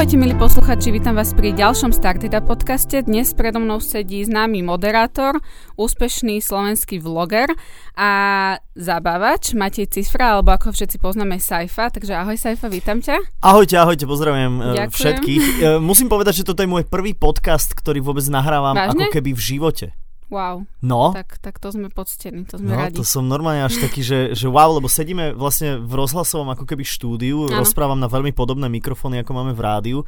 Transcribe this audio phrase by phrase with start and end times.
[0.00, 3.02] Ahojte milí posluchači, vítam vás pri ďalšom Startida podcaste.
[3.02, 5.42] Dnes predo mnou sedí známy moderátor,
[5.74, 7.50] úspešný slovenský vloger
[7.98, 8.10] a
[8.78, 11.90] zabávač Matej Cifra, alebo ako všetci poznáme Saifa.
[11.90, 13.18] Takže ahoj Saifa, vítam ťa.
[13.44, 14.90] Ahojte, ahojte, pozdravujem e, Ďakujem.
[14.94, 15.44] všetkých.
[15.58, 19.10] E, Musím povedať, že toto je môj prvý podcast, ktorý vôbec nahrávam Vážne?
[19.10, 19.86] ako keby v živote.
[20.30, 22.94] Wow, No, tak, tak to sme poctení, to sme no radi.
[22.94, 26.80] to som normálne až taký, že, že wow, lebo sedíme vlastne v rozhlasovom ako keby
[26.80, 27.60] štúdiu, Áno.
[27.60, 29.98] rozprávam na veľmi podobné mikrofóny, ako máme v rádiu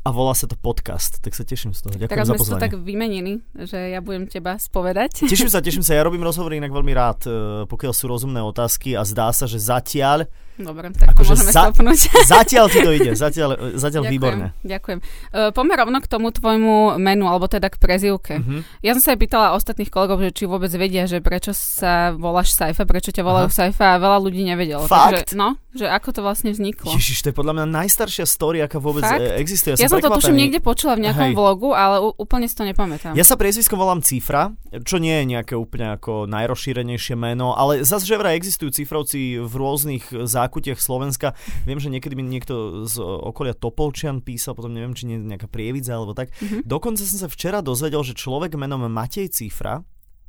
[0.00, 1.94] a volá sa to podcast, tak sa teším z toho.
[1.94, 2.64] Ďakujem Teraz za sme si to pozvanie.
[2.64, 5.22] tak vymenili, že ja budem teba spovedať.
[5.30, 7.30] Teším sa, teším sa, ja robím rozhovory inak veľmi rád, e,
[7.64, 10.26] pokiaľ sú rozumné otázky a zdá sa, že zatiaľ,
[10.58, 12.00] Dobre, tak to Akože môžeme za- stopnúť.
[12.34, 14.46] zatiaľ ti to ide, zatiaľ, zatiaľ Ďakujem, výborne.
[14.66, 14.98] Ďakujem.
[15.30, 18.42] Uh, poďme rovno k tomu tvojmu menu, alebo teda k prezivke.
[18.42, 18.82] Mhm.
[18.82, 22.56] Ja som sa aj pýtala ostatných kolegov, že či vôbec vedia, že prečo sa voláš
[22.56, 23.56] Saifa, prečo ťa volajú Aha.
[23.68, 24.88] Saifa a veľa ľudí nevedelo.
[24.88, 25.28] Fakt?
[25.28, 26.88] Takže, no, že ako to vlastne vzniklo.
[26.96, 29.20] Ježiš, to je podľa mňa najstaršia story, aká vôbec Fakt?
[29.20, 29.76] e, existuje.
[29.76, 30.24] ja som to prekvapený.
[30.24, 31.36] tuším niekde počula v nejakom Hej.
[31.36, 33.12] vlogu, ale u- úplne si to nepamätám.
[33.12, 34.56] Ja sa priezviskom volám Cifra,
[34.86, 39.52] čo nie je nejaké úplne ako najrozšírenejšie meno, ale zase, že vraj existujú cifrovci v
[39.52, 41.36] rôznych zákutiach Slovenska.
[41.68, 45.50] Viem, že niekedy mi niekto z okolia Topolčian písal, potom neviem, či nie je nejaká
[45.50, 46.32] prievidza alebo tak.
[46.40, 46.64] Mhm.
[46.64, 49.57] Dokonca som sa včera dozvedel, že človek menom Matej Cifra,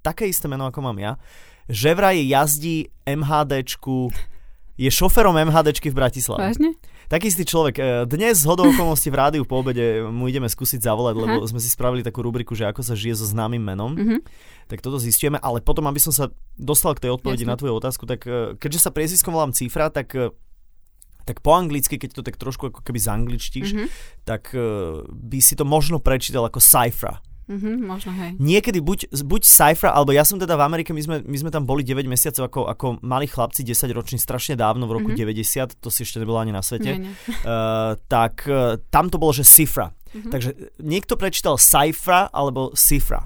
[0.01, 1.11] také isté meno ako mám ja,
[1.67, 4.09] že vraj jazdí MHDčku,
[4.79, 6.49] je šoferom MHDčky v Bratislave.
[6.49, 6.73] Vážne?
[7.09, 7.75] Taký istý človek.
[7.75, 11.49] E, Dnes z hodou okolností v rádiu po obede mu ideme skúsiť zavolať, lebo Aha.
[11.49, 13.97] sme si spravili takú rubriku, že ako sa žije so známym menom.
[13.97, 14.17] Mhm.
[14.69, 17.53] Tak toto zistujeme, ale potom, aby som sa dostal k tej odpovedi Jasne.
[17.53, 20.29] na tvoju otázku, tak e, keďže sa priezviskom volám Cifra, tak e,
[21.25, 23.85] tak po anglicky, keď to tak trošku ako keby zangličtíš, Mhm.
[24.23, 24.61] tak e,
[25.03, 27.21] by si to možno prečítal ako Cypher.
[27.49, 28.37] Mhm, možno hej.
[28.37, 31.65] Niekedy buď, buď Cypher, alebo ja som teda v Amerike, my sme, my sme tam
[31.65, 35.17] boli 9 mesiacov ako, ako malí chlapci, 10 roční, strašne dávno, v roku Mhm.
[35.17, 36.93] 90, to si ešte nebolo ani na svete.
[36.93, 37.13] Nie, nie.
[37.41, 39.89] Uh, tak uh, tam to bolo, že Cifra.
[40.13, 40.29] Mhm.
[40.29, 43.25] Takže niekto prečítal Cypher alebo Cifra.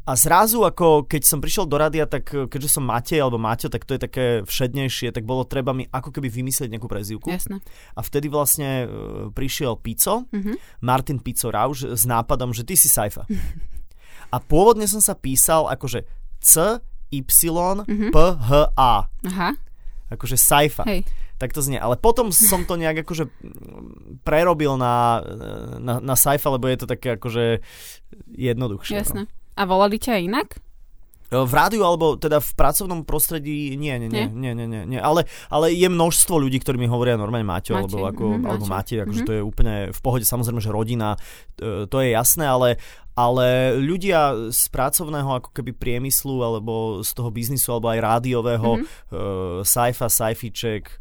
[0.00, 3.68] A zrazu, ako keď som prišiel do rádia, tak uh, keďže som Matej alebo Maťo,
[3.68, 7.28] tak to je také všednejšie, tak bolo treba mi ako keby vymyslieť nejakú prezývku.
[7.28, 7.60] Jasné.
[7.92, 8.90] A vtedy vlastne uh,
[9.28, 10.56] prišiel Pico, Mhm.
[10.80, 13.28] Martin Pico Rauš s nápadom, že ty si Saifa.
[14.30, 16.06] A pôvodne som sa písal akože
[16.40, 17.26] C, Y,
[17.86, 18.10] Mhm.
[18.10, 19.04] P, H, A.
[19.04, 19.50] Aha,
[20.08, 20.82] Akože Saifa.
[20.86, 21.02] hej.
[21.36, 21.76] Tak to znie.
[21.76, 25.24] Ale potom som to nejak akože mm, prerobil na,
[25.80, 27.64] na, na sci lebo je to také akože
[28.28, 28.96] jednoduchšie.
[28.96, 29.24] Jasné.
[29.60, 30.56] A volali ťa inak?
[31.30, 31.46] No.
[31.46, 34.98] V rádiu alebo teda v pracovnom prostredí nie, nie, nie, nie, nie, nie, nie.
[34.98, 38.64] Ale, ale je množstvo ľudí, ktorí mi hovoria normálne Matej, alebo, ako, mhm, alebo.
[38.66, 39.28] Matej, akože Mhm.
[39.30, 41.14] to je úplne v pohode, samozrejme, že rodina,
[41.54, 42.82] e, to je jasné, ale,
[43.14, 48.84] ale ľudia z pracovného ako keby priemyslu, alebo z toho biznisu, alebo aj rádiového, Mhm.
[49.14, 49.18] uh,
[49.62, 50.98] sci-fi, sci-fiček,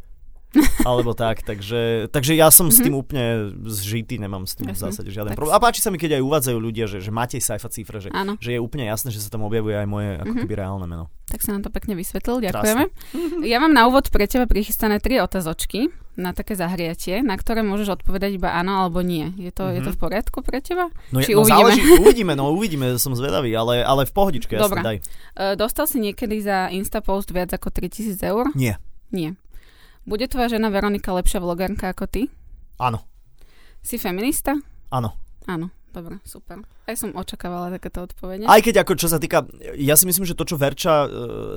[0.82, 4.76] alebo tak, takže, takže ja som s tým úplne zžitý, nemám s tým v Mhm.
[4.76, 4.86] Jasné.
[4.88, 5.54] zásade žiaden Tak problém.
[5.54, 8.34] A páči sa mi, keď aj uvádzajú ľudia, že, že máte sci-fi cifre, že, Áno.
[8.36, 10.40] že je úplne jasné, že sa tam objavuje aj moje ako Mhm.
[10.42, 11.06] keby reálne meno.
[11.26, 12.84] Tak sa nám to pekne vysvetlil, ďakujeme.
[13.46, 17.96] Ja mám na úvod pre teba prichystané tri otázočky na také zahriatie, na ktoré môžeš
[17.96, 19.32] odpovedať iba áno alebo nie.
[19.38, 20.92] Je to, je to v poriadku pre teba?
[21.10, 21.56] No, Či no uvidíme?
[21.56, 24.82] záleží, uvidíme, no uvidíme, som zvedavý, ale, ale v pohodičke, Dobre.
[24.82, 24.98] jasne, daj.
[25.32, 28.52] Uh, dostal si niekedy za Instapost viac ako 3000 eur?
[28.52, 28.76] Nie,
[29.10, 29.40] Nie.
[30.10, 32.22] Bude tvoja žena Veronika lepšia vlogerka ako ty?
[32.82, 33.06] áno,
[33.86, 34.58] Si feminista?
[34.90, 35.14] áno.
[35.46, 35.70] Áno.
[35.90, 36.62] Dobre, super.
[36.86, 38.46] Aj som očakávala takéto odpovede.
[38.46, 41.08] Aj keď ako čo sa týka, ja si myslím, že to, čo Verča e,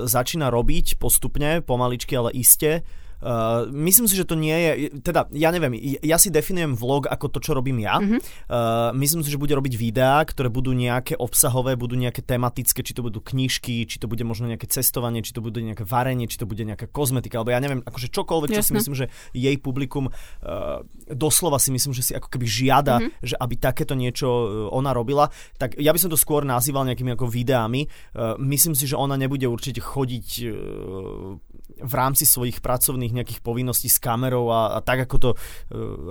[0.09, 2.81] začína robiť postupne, pomaličky, ale iste,
[3.23, 5.71] Uh, myslím si, že to nie je, teda ja neviem,
[6.03, 8.03] ja si definujem vlog ako to, čo robím ja.
[8.03, 8.19] Mhm.
[8.51, 12.91] Uh, myslím si, že bude robiť videá, ktoré budú nejaké obsahové, budú nejaké tematické, či
[12.91, 16.35] to budú knižky, či to bude možno nejaké cestovanie, či to bude nejaké varenie, či
[16.35, 20.11] to bude nejaká kozmetika, alebo ja neviem, akože čokoľvek, čo si myslím, že jej publikum
[20.11, 23.09] uh, doslova si myslím, že si ako keby žiada, Mhm.
[23.23, 27.15] že aby takéto niečo uh, ona robila, tak ja by som to skôr nazýval nejakými
[27.15, 27.87] ako videami.
[28.11, 31.39] Uh, myslím si, že ona nebude určite chodiť uh,
[31.83, 35.37] v rámci svojich pracovných nejakých povinností s kamerou a, a tak, ako to uh,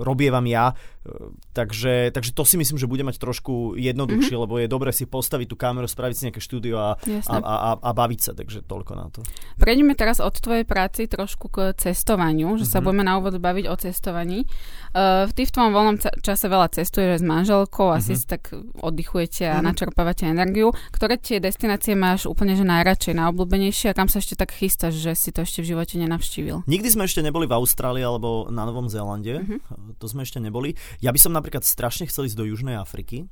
[0.05, 0.77] robievam ja.
[1.03, 4.43] Uh, takže, takže to si myslím, že bude mať trošku jednoduchšie, mm-hmm.
[4.45, 7.41] lebo je dobre si postaviť tú kameru, spraviť si nejaké štúdio a, a, Jasné.
[7.41, 9.25] a, a, a baviť sa, takže toľko na to.
[9.57, 12.83] Prejdeme teraz od tvojej práci trošku k cestovaniu, že sa Mhm.
[12.85, 14.45] budeme na úvod baviť o cestovaní.
[14.93, 18.19] Uh, ty v tvojom voľnom čase veľa cestuješ s manželkou, asi Mhm.
[18.21, 18.43] si tak
[18.77, 19.63] oddychujete a Mhm.
[19.65, 20.69] načerpávate energiu.
[20.91, 25.15] Ktoré tie destinácie máš úplne že najradšej, najobľúbenejšie a kam sa ešte tak chystáš, že
[25.15, 26.67] si to ešte v živote nenavštívil?
[26.67, 29.39] Nikdy sme ešte neboli v Austrálii alebo na Novom Zélande.
[29.39, 29.97] Mhm.
[29.97, 30.75] To sme ešte neboli.
[30.99, 33.31] Ja by som napríklad strašne chcel ísť do Južnej Afriky.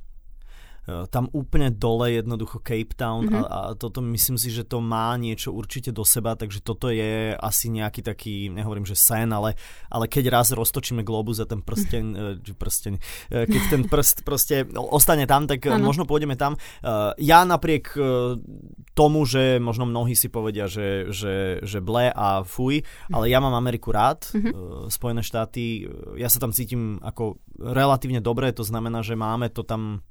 [0.82, 3.38] Eh, tam úplne dole jednoducho Cape Town mm-hmm.
[3.38, 3.46] a, Mhm.
[3.46, 7.70] a toto myslím si, že to má niečo určite do seba, takže toto je asi
[7.70, 9.54] nejaký taký, nehovorím, že sen, ale,
[9.86, 12.94] ale keď raz roztočíme globus a ten prsteň, eh, či prsteň,
[13.30, 15.86] eh, keď ten prst proste ostane tam, tak ano.
[15.86, 16.58] možno pôjdeme tam.
[16.82, 18.02] Eh, Ja napriek eh,
[18.92, 23.54] tomu, že možno mnohí si povedia, že, že, že ble a fuj, ale ja mám
[23.54, 24.50] Ameriku rád, Mhm.
[24.50, 24.54] eh,
[24.90, 29.62] Spojené štáty, eh, ja sa tam cítim ako relatívne dobre, to znamená, že máme to
[29.62, 30.02] tam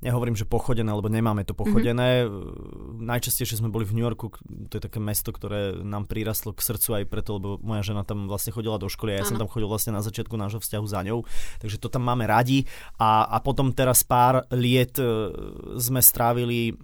[0.00, 2.24] nehovorím, že pochodené, lebo nemáme to pochodené.
[2.24, 3.04] Mm-hmm.
[3.04, 4.32] Najčastejšie sme boli v New Yorku,
[4.68, 8.26] to je také mesto, ktoré nám prirastlo k srdcu aj preto, lebo moja žena tam
[8.26, 9.36] vlastne chodila do školy a ja Áno.
[9.36, 11.24] som tam chodil vlastne na začiatku nášho vzťahu za ňou,
[11.60, 12.64] takže to tam máme radi
[12.96, 15.04] a, a potom teraz pár liet e,
[15.76, 16.74] sme strávili e,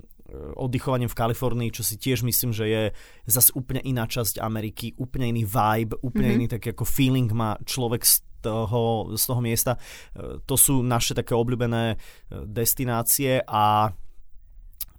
[0.60, 2.82] oddychovaním v Kalifornii, čo si tiež myslím, že je
[3.24, 6.44] zase úplne iná časť Ameriky, úplne iný vibe, úplne mm-hmm.
[6.44, 9.72] iný taký ako feeling má človek z toho, z toho miesta.
[10.14, 11.96] E, To sú naše také obľúbené e,
[12.46, 13.90] destinácie a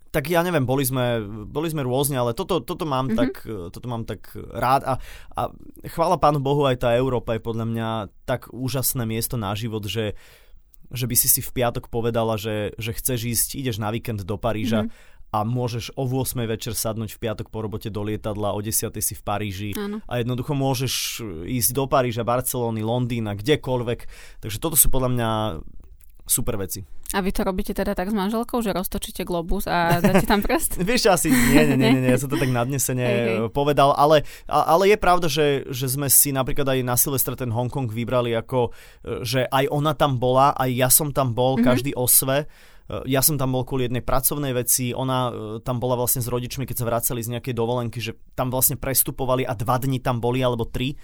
[0.07, 3.19] tak ja neviem, boli sme, boli sme rôzne, ale toto, toto, mám, mm-hmm.
[3.19, 4.93] tak, e, toto mám tak rád a,
[5.35, 5.41] a
[5.87, 7.89] chvála Pánu Bohu, aj tá Európa je podľa mňa
[8.25, 10.17] tak úžasné miesto na život, že
[10.87, 14.39] že by si si v piatok povedala, že, že chceš ísť, ideš na víkend do
[14.39, 15.16] Paríža mm-hmm.
[15.37, 19.13] A môžeš o 8 večer sadnúť v piatok po robote do lietadla, o 10 si
[19.13, 20.01] v Paríži Áno.
[20.05, 23.99] a jednoducho môžeš ísť do Paríža, Barcelony, Londýna, kdekoľvek.
[24.41, 25.29] Takže toto sú podľa mňa
[26.27, 26.83] super veci.
[27.15, 30.75] A vy to robíte teda tak s manželkou, že roztočíte globus a dáte tam prst?
[30.83, 33.07] Vieš asi nie, nie, nie, nie, nie, ja som to tak nadnesene
[33.55, 37.87] povedal, ale, ale je pravda, že, že sme si napríklad aj na Silvestre ten Hongkong
[37.87, 38.75] vybrali ako,
[39.07, 41.63] e, že aj ona tam bola, aj ja som tam bol, Mhm.
[41.63, 41.67] mm-hmm.
[41.71, 42.43] každý o sve.
[42.87, 45.31] E, Ja som tam bol kvôli jednej pracovnej veci, ona e,
[45.61, 49.43] tam bola vlastne s rodičmi, keď sa vracali z nejakej dovolenky, že tam vlastne prestupovali
[49.43, 50.95] a dva dni tam boli, alebo tri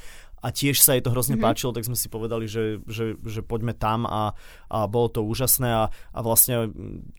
[0.43, 1.47] a tiež sa jej to hrozne mm-hmm.
[1.47, 4.35] páčilo, tak sme si povedali, že, že, že poďme tam a,
[4.67, 6.67] a bolo to úžasné a, a vlastne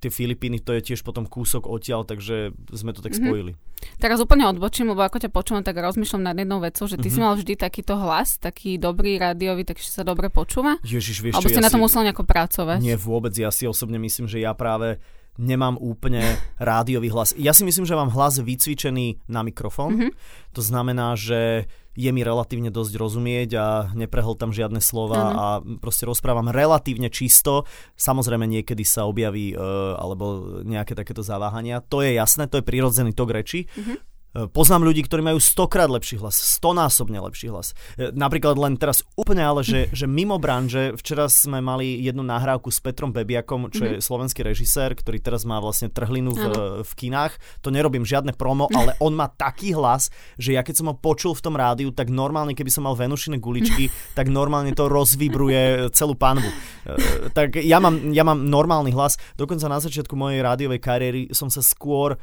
[0.05, 3.25] tie Filipíny to je tiež potom kúsok odtiaľ, takže sme to tak mm-hmm.
[3.25, 3.53] spojili.
[4.01, 7.15] Teraz úplne odbočím, lebo ako ťa počúvam, tak rozmýšľam nad jednou vecou, že ty Mhm.
[7.15, 10.81] si mal vždy takýto hlas, taký dobrý rádiový, takže sa dobre počúva?
[10.85, 11.85] Ježiš, vieš Alebo čo, ste ja na to si...
[11.85, 12.79] musel nejako pracovať?
[12.81, 15.01] Nie vôbec, ja si osobne myslím, že ja práve
[15.39, 17.35] nemám úplne rádiový hlas.
[17.35, 19.91] Ja si myslím, že mám hlas vycvičený na mikrofón.
[19.99, 20.09] Mhm.
[20.55, 25.39] To znamená, že je mi relatívne dosť rozumieť a neprehltam žiadne slova Áno.
[25.39, 25.47] a
[25.79, 27.71] proste rozprávam relatívne čisto.
[27.95, 31.79] Samozrejme niekedy sa objaví uh, alebo nejaké takéto zaváhania.
[31.87, 33.71] To je jasné, to je prirodzený tok reči.
[33.79, 34.14] Mhm.
[34.35, 37.71] Poznám ľudí, ktorí majú stokrát lepší hlas, stonásobne lepší hlas.
[37.95, 42.67] E, Napríklad len teraz úplne, ale že, že mimo branže, včera sme mali jednu nahrávku
[42.67, 46.45] s Petrom Bebiakom, čo je slovenský režisér, ktorý teraz má vlastne trhlinu v,
[46.83, 47.39] v kinách.
[47.63, 51.39] To nerobím žiadne promo, ale on má taký hlas, že ja keď som ho počul
[51.39, 53.87] v tom rádiu, tak normálne, keby som mal venušine guličky,
[54.19, 56.51] tak normálne to rozvibruje celú panvu.
[56.51, 59.15] E, Tak ja mám, ja mám normálny hlas.
[59.39, 62.19] Dokonca na začiatku mojej rádiovej kariéry som sa skôr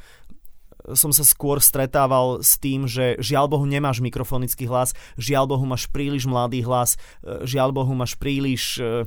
[0.94, 5.88] som sa skôr stretával s tým, že žiaľ Bohu nemáš mikrofonický hlas, žiaľ Bohu máš
[5.90, 9.06] príliš mladý hlas, e, žiaľ Bohu máš príliš e,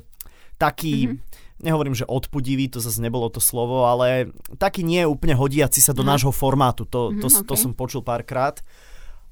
[0.57, 1.63] taký, mm-hmm.
[1.67, 5.93] nehovorím, že odpudivý, to zase nebolo to slovo, ale taký nie je úplne hodiaci sa
[5.93, 6.17] do Aha.
[6.17, 8.63] nášho formátu, to, to, Mhm, to som počul párkrát.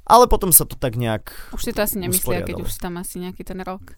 [0.02, 3.22] Ale potom sa to tak nejak Už si to asi nemyslia, keď už tam asi
[3.22, 3.94] nejaký ten rok.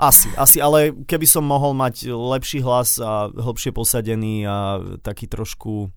[0.00, 5.92] Asi, asi, ale keby som mohol mať lepší hlas a hlbšie posadený a taký trošku...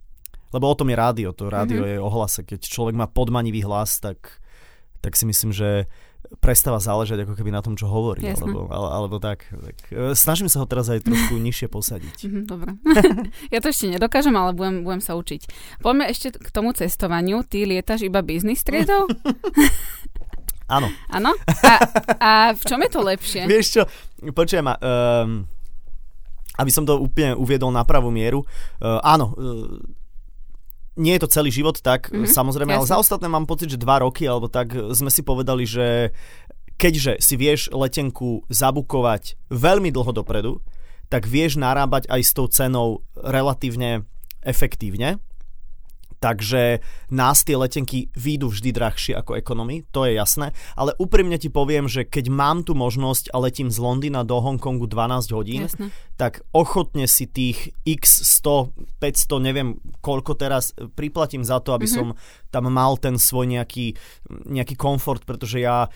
[0.54, 1.98] Lebo o tom je rádio, to rádio mm-hmm.
[1.98, 2.40] je o hlase.
[2.46, 4.38] Keď človek má podmanivý hlas, tak,
[5.02, 5.90] tak si myslím, že
[6.42, 8.26] prestáva záležať ako keby na tom, čo hovorí.
[8.26, 8.50] Jasné.
[8.50, 9.76] Alebo, ale, alebo tak, tak.
[9.94, 12.16] e, Snažím sa ho teraz aj trošku nižšie posadiť.
[12.26, 12.70] Mhm, Dobre.
[13.54, 15.46] ja to ešte nedokážem, ale budem, budem sa učiť.
[15.80, 17.46] Poďme ešte k tomu cestovaniu.
[17.46, 19.06] Ty lietaš iba business triedou?
[20.66, 20.90] Áno.
[21.14, 21.30] Áno?
[21.62, 21.72] A,
[22.18, 23.46] a v čom je to lepšie?
[23.46, 23.82] Vieš čo,
[24.34, 25.46] počujem ma, um,
[26.58, 28.42] aby som to úplne uviedol na pravú mieru.
[28.82, 29.78] Uh, áno, uh,
[30.96, 32.92] nie je to celý život, tak Mhm, mm-hmm, samozrejme, ale jasne.
[32.96, 36.16] za ostatné mám pocit, že dva roky, alebo tak sme si povedali, že
[36.76, 40.60] keďže si vieš letenku zabukovať veľmi dlho dopredu,
[41.08, 44.04] tak vieš narábať aj s tou cenou relatívne
[44.42, 45.22] efektívne.
[46.16, 46.80] Takže
[47.10, 51.86] nás tie letenky výjdu vždy drahšie ako ekonomy, to je jasné, ale úprimne ti poviem,
[51.86, 55.92] že keď mám tu možnosť a letím z Londýna do Hongkongu 12 hodín, Jasné.
[56.16, 59.68] tak ochotne si tých x 100, 500, neviem
[60.00, 61.92] koľko teraz e, priplatím za to, aby Mhm.
[61.92, 62.06] som
[62.48, 63.92] tam mal ten svoj nejaký,
[64.48, 65.92] nejaký komfort, pretože ja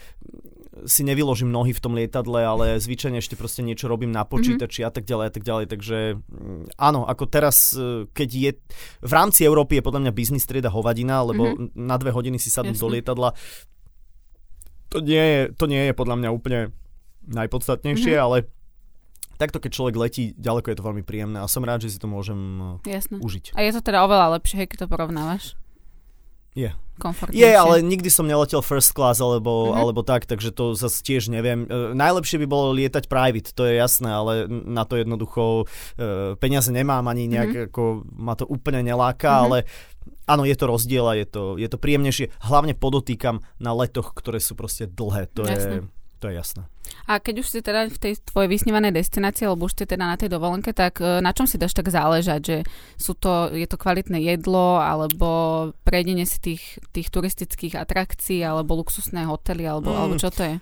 [0.82, 4.88] si nevyložím nohy v tom lietadle, ale zvyčajne ešte proste niečo robím na počítači a
[4.88, 8.50] tak ďalej a tak ďalej, takže mm, áno, ako teraz, e, keď je
[9.00, 11.74] v rámci Európy je podľa mňa biznis trieda hovadina, lebo Mhm.
[11.74, 12.94] na dve hodiny si sadnúť do Jasne.
[12.96, 13.30] lietadla
[14.88, 16.60] to nie je, to nie je podľa mňa úplne
[17.24, 18.22] najpodstatnejšie, Mhm.
[18.22, 18.36] ale
[19.36, 22.06] takto keď človek letí ďaleko, je to veľmi príjemné a som rád, že si to
[22.06, 22.38] môžem
[22.82, 23.18] eh, Jasné.
[23.18, 23.54] užiť.
[23.54, 25.54] A je to teda oveľa lepšie, keď to porovnávaš?
[26.52, 26.70] Je.
[27.32, 29.76] Je, ale nikdy som neletel first class alebo, Mhm.
[29.78, 31.64] alebo tak, takže to zase tiež neviem.
[31.64, 35.64] E, najlepšie by bolo lietať private, to je jasné, ale na to jednoducho
[35.96, 37.62] e, peniaze nemám ani nejak, Mhm.
[37.72, 39.40] ako ma to úplne neláka, Mhm.
[39.42, 39.58] ale
[40.28, 42.30] áno, je to rozdiel a je to, je to príjemnejšie.
[42.44, 45.80] Hlavne podotýkam na letoch, ktoré sú proste dlhé, to Jasné.
[45.80, 46.68] je, to je jasné.
[47.08, 50.20] A keď už si teda v tej tvojej vysnívanej destinácii, alebo už ste teda na
[50.20, 52.40] tej dovolenke, tak e, na čom si dáš tak záležať?
[52.44, 52.56] Že
[53.00, 55.28] sú to, je to kvalitné jedlo, alebo
[55.82, 59.98] prejdenie si tých, tých turistických atrakcií, alebo luxusné hotely, alebo, Mm.
[59.98, 60.54] alebo čo to je?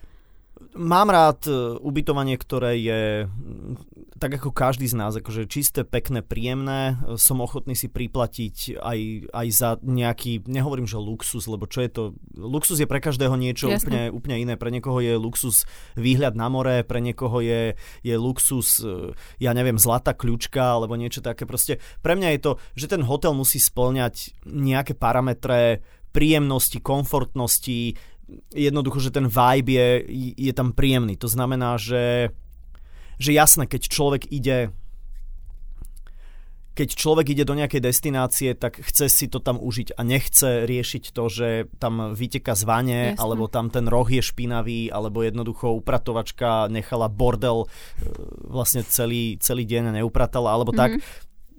[0.75, 6.27] Mám rád e, ubytovanie, ktoré je mm, tak ako každý z nás, akože čisté, pekné,
[6.27, 6.99] príjemné.
[6.99, 8.99] E, Som ochotný si priplatiť aj,
[9.31, 12.03] aj za nejaký, nehovorím, že luxus, lebo čo je to?
[12.35, 14.15] Luxus je pre každého niečo úplne, Jasné.
[14.15, 14.55] úplne iné.
[14.59, 15.63] Pre niekoho je luxus
[15.95, 21.23] výhľad na more, pre niekoho je, je luxus, e, ja neviem, zlatá kľúčka alebo niečo
[21.23, 21.47] také.
[21.47, 27.95] Proste pre mňa je to, že ten hotel musí splňať nejaké parametre príjemnosti, komfortnosti,
[28.53, 29.89] jednoducho, že ten vibe je,
[30.37, 31.17] je tam príjemný.
[31.17, 32.31] To znamená, že,
[33.17, 34.71] že jasné, keď človek ide
[36.79, 41.11] keď človek ide do nejakej destinácie, tak chce si to tam užiť a nechce riešiť
[41.11, 41.49] to, že
[41.83, 43.19] tam vyteka z vane, Jasné.
[43.19, 47.69] alebo tam ten roh je špinavý, alebo jednoducho upratovačka nechala bordel e,
[48.47, 50.79] vlastne celý, celý deň neupratala, alebo Mhm.
[50.79, 50.91] tak.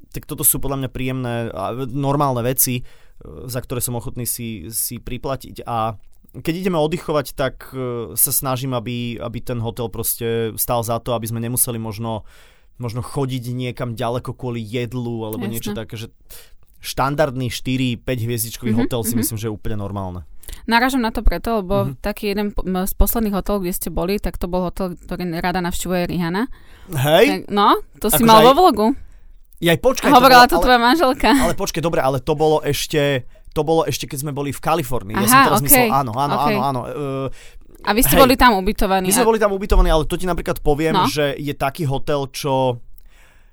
[0.09, 2.83] Tak toto sú podľa mňa príjemné a normálne veci, e,
[3.51, 5.99] za ktoré som ochotný si, si priplatiť a
[6.31, 7.79] keď ideme oddychovať, tak e,
[8.13, 12.23] sa snažím, aby, aby ten hotel proste stál za to, aby sme nemuseli možno,
[12.75, 15.51] možno chodiť niekam ďaleko kvôli jedlu alebo Jasné.
[15.51, 16.07] niečo také, že
[16.79, 19.19] štandardný 4-5 hviezdičkový Mhm, hotel si mhm.
[19.19, 20.23] myslím, že je úplne normálne.
[20.65, 21.93] Narážam na to preto, lebo Mhm.
[21.99, 26.07] taký jeden z posledných hotelov, kde ste boli, tak to bol hotel, ktorý rada navštevuje
[26.07, 26.47] Rihanna.
[26.89, 27.67] Hej, Tak, no,
[27.99, 28.85] to si Akože mal aj- vo vlogu.
[29.59, 31.29] ja aj počkaj, hovorila to to bolo, ale, tvoja manželka.
[31.35, 35.13] ale počkaj, dobre, ale to bolo ešte to bolo ešte, keď sme boli v Kalifornii.
[35.13, 36.55] ja Aha, som teraz okej, myslel, áno, áno, okej.
[36.55, 36.81] áno, áno.
[36.85, 37.27] Uh,
[37.81, 38.21] A vy ste hej.
[38.21, 39.05] boli tam ubytovaní.
[39.05, 41.05] My sme a- boli tam ubytovaní, ale to ti napríklad poviem, No.
[41.05, 42.83] že je taký hotel, čo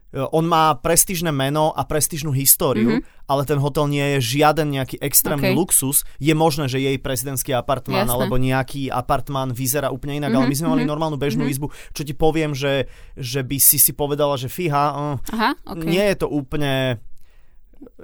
[0.08, 3.26] e, on má prestížne meno a prestížnu históriu, Mhm.
[3.26, 5.58] ale ten hotel nie je žiaden nejaký extrémny Okej.
[5.58, 5.96] luxus.
[6.16, 8.14] Je možné, že jej prezidentský apartmán Jasné.
[8.14, 11.52] alebo nejaký apartmán vyzerá úplne inak, ale Mhm, my sme mali mhm, normálnu bežnú mhm.
[11.52, 15.84] izbu, čo ti poviem, že, že by si si povedala, že fíha, uh, Aha, ok.
[15.84, 17.02] nie je to úplne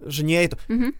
[0.04, 0.90] že nie je to, Mhm,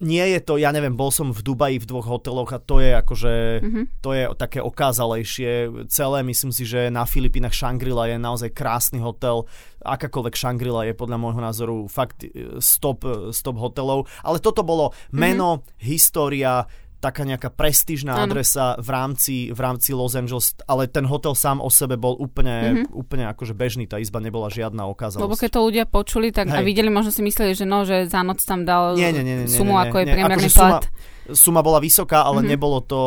[0.00, 2.96] nie je to, ja neviem, bol som v Dubaji v dvoch hoteloch a to je
[2.96, 3.82] akože, mhm.
[4.00, 5.68] to je také okázalejšie.
[5.92, 9.44] Celé, myslím si, že na Filipínach Shangri-La je naozaj krásny hotel,
[9.84, 14.96] akákoľvek Shangri-La je podľa môjho názoru fakt e, stop, e, stop hotelov, ale toto bolo
[15.12, 16.64] meno, história,
[17.00, 18.28] taká nejaká prestížna Áno.
[18.28, 22.84] adresa v rámci, v rámci Los Angeles, ale ten hotel sám o sebe bol úplne,
[22.84, 22.92] Mhm.
[22.92, 25.24] úplne akože bežný, tá izba nebola žiadna okázalosť.
[25.24, 26.64] Lebo keď to ľudia počuli tak a Hej.
[26.66, 29.44] videli, možno si mysleli, že no, že za noc tam dal Nie, nie, nie, nie,
[29.44, 30.12] nie, sumu, nie, ako je nie.
[30.12, 30.84] priemerný Akože suma- plat.
[31.30, 32.36] suma bola vysoká, ale Mhm.
[32.38, 32.52] mm-hmm.
[32.52, 33.00] nebolo to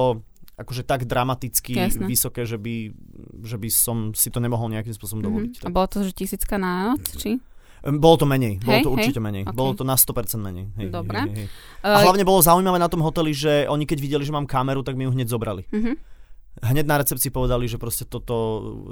[0.53, 2.05] akože tak dramaticky Jasné.
[2.05, 2.93] vysoké, že by,
[3.41, 5.53] že by som si to nemohol nejakým spôsobom dovoliť.
[5.59, 5.65] Mhm.
[5.65, 7.37] A bolo to, že tisícka na noc, či?
[7.83, 9.43] Ehm, Bolo to menej, bolo Hej, to hej, určite menej.
[9.43, 9.51] ok.
[9.51, 10.65] Bolo to na 100% menej.
[10.79, 11.19] Hej, Dobre.
[11.19, 11.47] Hej, hej, hej.
[11.83, 14.95] A hlavne bolo zaujímavé na tom hoteli, že oni keď videli, že mám kameru, tak
[14.95, 15.67] mi ju hneď zobrali.
[15.67, 15.95] uh-huh.
[16.61, 18.35] Hneď na recepcii povedali, že proste toto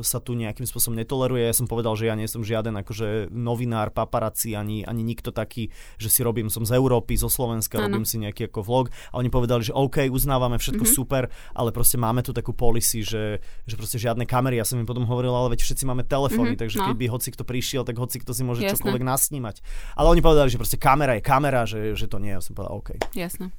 [0.02, 1.46] sa tu nejakým spôsobom netoleruje.
[1.46, 5.70] Ja som povedal, že ja nie som žiaden akože novinár, paparazzi, ani, ani nikto taký,
[5.96, 7.86] že si robím, som z Európy, zo Slovenska, Áno.
[7.86, 8.86] robím si nejaký ako vlog.
[9.14, 10.90] A oni povedali, že OK, uznávame všetko Mhm.
[10.90, 14.58] super, ale proste máme tu takú policy, že, že proste žiadne kamery.
[14.58, 16.90] Ja som im potom hovoril, ale veď všetci máme telefóny, Mhm, takže no.
[16.90, 18.74] keď by hoci kto prišiel, tak hoci kto si môže Jasné.
[18.74, 19.62] čokoľvek nasnímať.
[19.94, 22.34] Ale oni povedali, že proste kamera je kamera, že, že to nie.
[22.34, 22.90] Ja som povedal OK.
[23.14, 23.54] Jasné.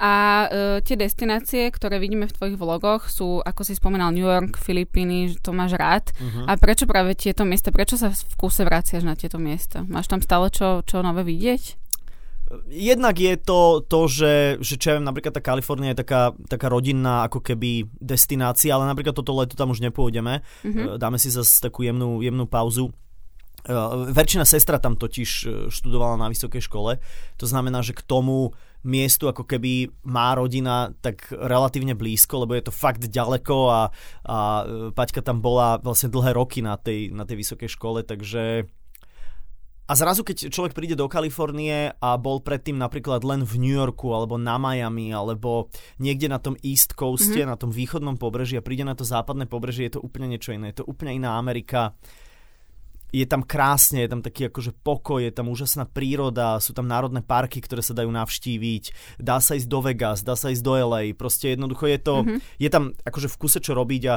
[0.00, 0.12] A
[0.46, 5.36] uh, tie destinácie, ktoré vidíme v tvojich vlogoch, sú, ako si spomínal, New York, Filipíny,
[5.40, 6.12] to máš rád.
[6.20, 6.48] Mhm.
[6.48, 7.74] A prečo práve tieto miesta?
[7.74, 9.84] Prečo sa v kuse vraciaš na tieto miesta?
[9.84, 11.82] Máš tam stále čo, čo nové vidieť?
[12.68, 16.68] Jednak je to to, že, že čo ja viem, napríklad tá Kalifornia je taká, taká
[16.68, 20.44] rodinná ako keby destinácia, ale napríklad toto leto tam už nepôjdeme.
[20.64, 20.80] Mhm.
[20.80, 22.92] E, Dáme si zase takú jemnú, jemnú pauzu.
[23.62, 26.98] Uh, Verčina sestra tam totiž e, študovala na vysokej škole.
[27.38, 28.50] To znamená, že k tomu
[28.82, 33.80] miestu ako keby má rodina tak relatívne blízko, lebo je to fakt ďaleko a,
[34.26, 38.66] a e, Paťka tam bola vlastne dlhé roky na tej, na tej vysokej škole, takže
[39.82, 44.14] a zrazu, keď človek príde do Kalifornie a bol predtým napríklad len v New Yorku
[44.14, 47.36] alebo na Miami alebo niekde na tom East Coaste, Mhm.
[47.44, 47.52] mm-hmm.
[47.52, 50.70] na tom východnom pobreží a príde na to západné pobrežie, je to úplne niečo iné.
[50.72, 51.92] Je to úplne iná Amerika.
[53.12, 57.20] Je tam krásne, je tam taký akože pokoj, je tam úžasná príroda, sú tam národné
[57.20, 58.84] parky, ktoré sa dajú navštíviť,
[59.20, 62.38] dá sa ísť do Vegas, dá sa ísť do LA, proste jednoducho je to, mm-hmm.
[62.56, 64.14] je tam akože v kuse čo robiť a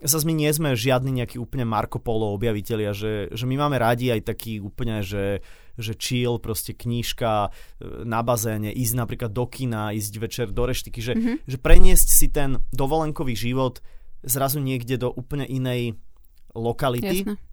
[0.00, 4.08] zase my nie sme žiadni nejaký úplne Marco Polo objavitelia, že, že my máme radi
[4.08, 9.96] aj taký úplne, že že chill, proste knížka e, na bazéne, ísť napríklad do kina,
[9.96, 11.36] ísť večer do reštiky, že, mm-hmm.
[11.48, 13.80] že preniesť si ten dovolenkový život
[14.20, 15.96] zrazu niekde do úplne inej
[16.52, 17.24] lokality.
[17.24, 17.51] Jasne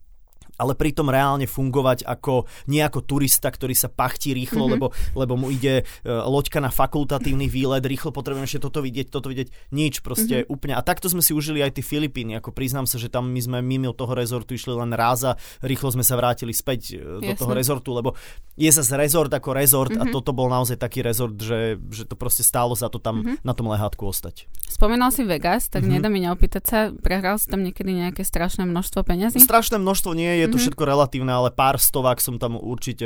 [0.60, 4.74] ale pritom reálne fungovať ako nie ako turista, ktorý sa pachtí rýchlo, mm-hmm.
[4.76, 4.86] lebo,
[5.16, 9.72] lebo mu ide uh, loďka na fakultatívny výlet, rýchlo potrebujem ešte toto vidieť, toto vidieť,
[9.72, 10.54] nič proste mm-hmm.
[10.54, 10.74] úplne.
[10.76, 13.58] A takto sme si užili aj tie Filipíny, ako priznám sa, že tam my sme
[13.64, 17.56] mimo toho rezortu išli len raz a rýchlo sme sa vrátili späť uh, do toho
[17.56, 18.20] rezortu, lebo
[18.60, 20.04] je zase rezort ako rezort mm-hmm.
[20.04, 20.14] a mhm.
[20.14, 23.48] toto bol naozaj taký rezort, že, že to proste stálo za to tam mm-hmm.
[23.48, 24.52] na tom lehátku ostať.
[24.68, 25.96] Spomínal si Vegas, tak mm-hmm.
[25.96, 29.40] nedá mi neopýtať sa, prehral si tam niekedy nejaké strašné množstvo peňazí?
[29.40, 30.64] Strašné množstvo nie, je to mm-hmm.
[30.66, 33.06] všetko relatívne, ale pár stovák som tam určite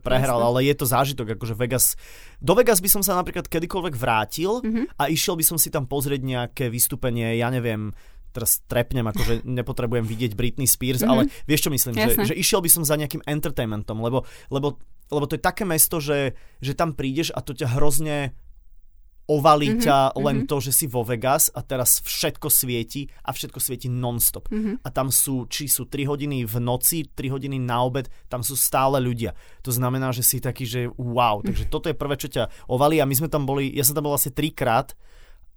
[0.00, 0.48] prehral, Jasne.
[0.48, 1.98] ale je to zážitok, akože Vegas.
[2.38, 4.96] Do Vegas by som sa napríklad kedykoľvek vrátil mm-hmm.
[4.96, 7.90] a išiel by som si tam pozrieť nejaké vystúpenie, ja neviem,
[8.34, 11.12] teraz trepnem, akože nepotrebujem vidieť Britney Spears, mm-hmm.
[11.12, 15.24] ale vieš čo myslím, že, že išiel by som za nejakým entertainmentom, lebo, lebo, lebo
[15.30, 18.34] to je také mesto, že, že tam prídeš a to ťa hrozne
[19.24, 20.50] ovalí mm-hmm, ťa len mm-hmm.
[20.52, 24.52] to, že si vo Vegas a teraz všetko svieti a všetko svieti non-stop.
[24.52, 24.84] Mm-hmm.
[24.84, 28.52] A tam sú, či sú 3 hodiny v noci, 3 hodiny na obed, tam sú
[28.52, 29.32] stále ľudia.
[29.64, 31.40] To znamená, že si taký, že wow.
[31.40, 31.46] Mhm.
[31.48, 34.04] Takže toto je prvé, čo ťa ovalí a my sme tam boli, ja som tam
[34.04, 34.92] bol asi trikrát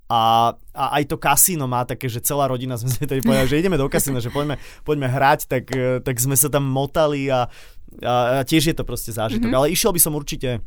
[0.07, 3.59] a, a aj to kasíno má také, že celá rodina sme si tady povedali, že
[3.67, 4.55] ideme do kasína, že poďme,
[4.87, 5.67] poďme hrať, tak,
[6.07, 7.51] tak sme sa tam motali a,
[7.99, 9.51] a, a tiež je to proste zážitok.
[9.51, 9.59] Mm-hmm.
[9.59, 10.63] Ale išiel by som určite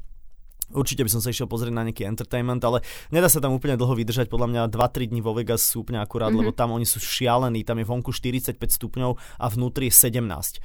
[0.71, 3.95] Určite by som sa išiel pozrieť na nejaký entertainment, ale nedá sa tam úplne dlho
[3.99, 4.31] vydržať.
[4.31, 6.50] Podľa mňa 2-3 dní vo Vegas sú úplne akurát, mm-hmm.
[6.50, 9.11] lebo tam oni sú šialení, tam je vonku 45 stupňov
[9.43, 10.59] a vnútri je 17 e,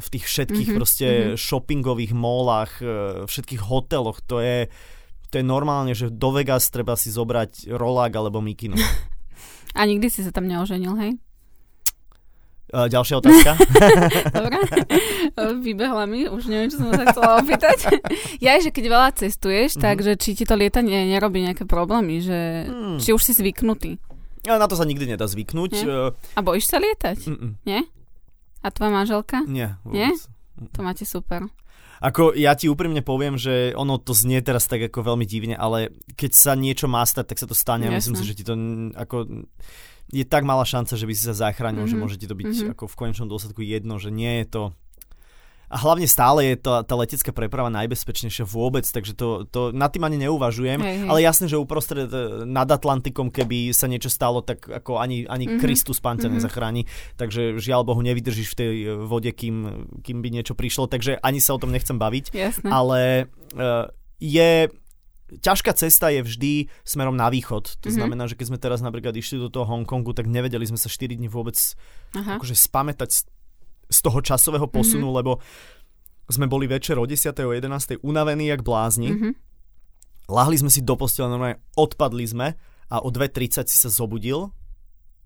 [0.00, 0.78] v tých všetkých mm-hmm.
[0.80, 1.36] proste mm-hmm.
[1.36, 4.72] shoppingových mólach, e, všetkých hoteloch, to je,
[5.28, 8.80] to je normálne, že do Vegas treba si zobrať rolák alebo mikinu.
[9.78, 11.12] A nikdy si sa tam neoženil, hej?
[12.70, 13.50] Uh, ďalšia otázka.
[14.38, 14.58] Dobre.
[15.58, 17.98] Vybehla mi, už neviem, čo som sa chcela opýtať.
[18.46, 19.86] ja, že keď veľa cestuješ, mm-hmm.
[19.90, 23.02] takže či ti to lietanie nerobí nejaké problémy, že mm.
[23.02, 23.98] či už si zvyknutý.
[24.46, 25.70] Ja, na to sa nikdy nedá zvyknúť.
[25.82, 26.14] Nie?
[26.14, 27.18] A bojíš sa lietať?
[27.26, 27.58] Mm-mm.
[27.66, 27.90] Nie?
[28.62, 29.42] A tvoja manželka?
[29.50, 29.76] Nie.
[29.82, 29.98] Vôbec.
[29.98, 30.10] Nie?
[30.70, 31.50] To máte super.
[32.00, 35.92] Ako ja ti úprimne poviem, že ono to znie teraz tak ako veľmi divne, ale
[36.16, 38.56] keď sa niečo má stať, tak sa to stane a myslím si, že ti to
[38.96, 39.44] ako
[40.10, 41.90] je tak malá šanca, že by si sa zachránil, mm-hmm.
[41.90, 42.02] že mhm.
[42.02, 42.72] môže ti to byť mm-hmm.
[42.74, 44.62] ako v konečnom dôsledku jedno, že nie je to
[45.70, 50.02] a hlavne stále je to, tá letecká preprava najbezpečnejšia vôbec, takže to, to nad tým
[50.02, 51.08] ani neuvažujem, hej, hej.
[51.08, 55.46] ale jasné, že uprostred e, nad Atlantikom, keby sa niečo stalo, tak ako ani, ani
[55.46, 55.62] mm-hmm.
[55.62, 56.36] Kristus pán ťa mm-hmm.
[56.42, 56.82] nezachráni,
[57.14, 61.38] takže žiaľ Bohu nevydržíš v tej e, vode, kým, kým by niečo prišlo, takže ani
[61.38, 62.66] sa o tom nechcem baviť, jasné.
[62.66, 63.86] ale uh,
[64.18, 64.74] je
[65.38, 67.78] ťažká cesta je vždy smerom na východ.
[67.78, 67.94] To mm-hmm.
[67.94, 71.14] znamená, že keď sme teraz napríklad išli do toho Hongkongu, tak nevedeli sme sa 4
[71.14, 71.54] dní vôbec
[72.18, 72.42] Aha.
[72.42, 73.20] akože spamätať z,
[73.86, 75.18] z toho časového posunu, mm-hmm.
[75.22, 75.32] lebo
[76.30, 77.30] sme boli večer o 10.
[77.46, 78.02] o 11.
[78.02, 79.14] unavení jak blázni.
[79.14, 79.32] Mm-hmm.
[80.30, 82.54] Lahli sme si do postele, normálne odpadli sme
[82.90, 84.50] a o 2.30 si sa zobudil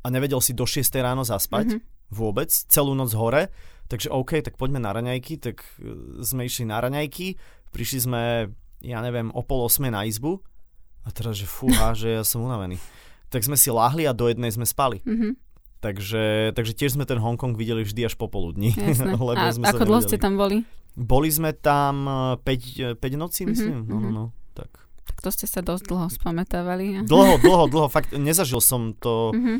[0.05, 0.85] a nevedel si do 6.
[1.01, 2.13] ráno zaspať mm-hmm.
[2.13, 3.53] vôbec, celú noc hore.
[3.85, 7.37] Takže OK, tak poďme na raňajky, tak e, sme išli na raňajky,
[7.69, 8.23] prišli sme
[8.85, 10.45] ja neviem, o pol osme na izbu
[11.05, 12.77] a teraz, že fúha, že ja som unavený.
[13.33, 15.01] Tak sme si láhli a do jednej sme spali.
[15.05, 15.33] Mm-hmm.
[15.85, 18.73] Takže, takže tiež sme ten Hongkong videli vždy až popoludní.
[19.21, 20.65] lebo a sme ako dlho ste tam boli?
[20.97, 22.07] Boli sme tam
[22.41, 23.85] 5, 5 nocí, myslím.
[23.85, 23.93] Mm-hmm.
[23.93, 24.25] No, no, no.
[24.57, 24.71] Tak.
[25.05, 27.05] tak to ste sa dosť dlho spamätávali.
[27.05, 27.89] Dlho, dlho, dlho.
[27.93, 29.59] Fakt nezažil som to mm-hmm.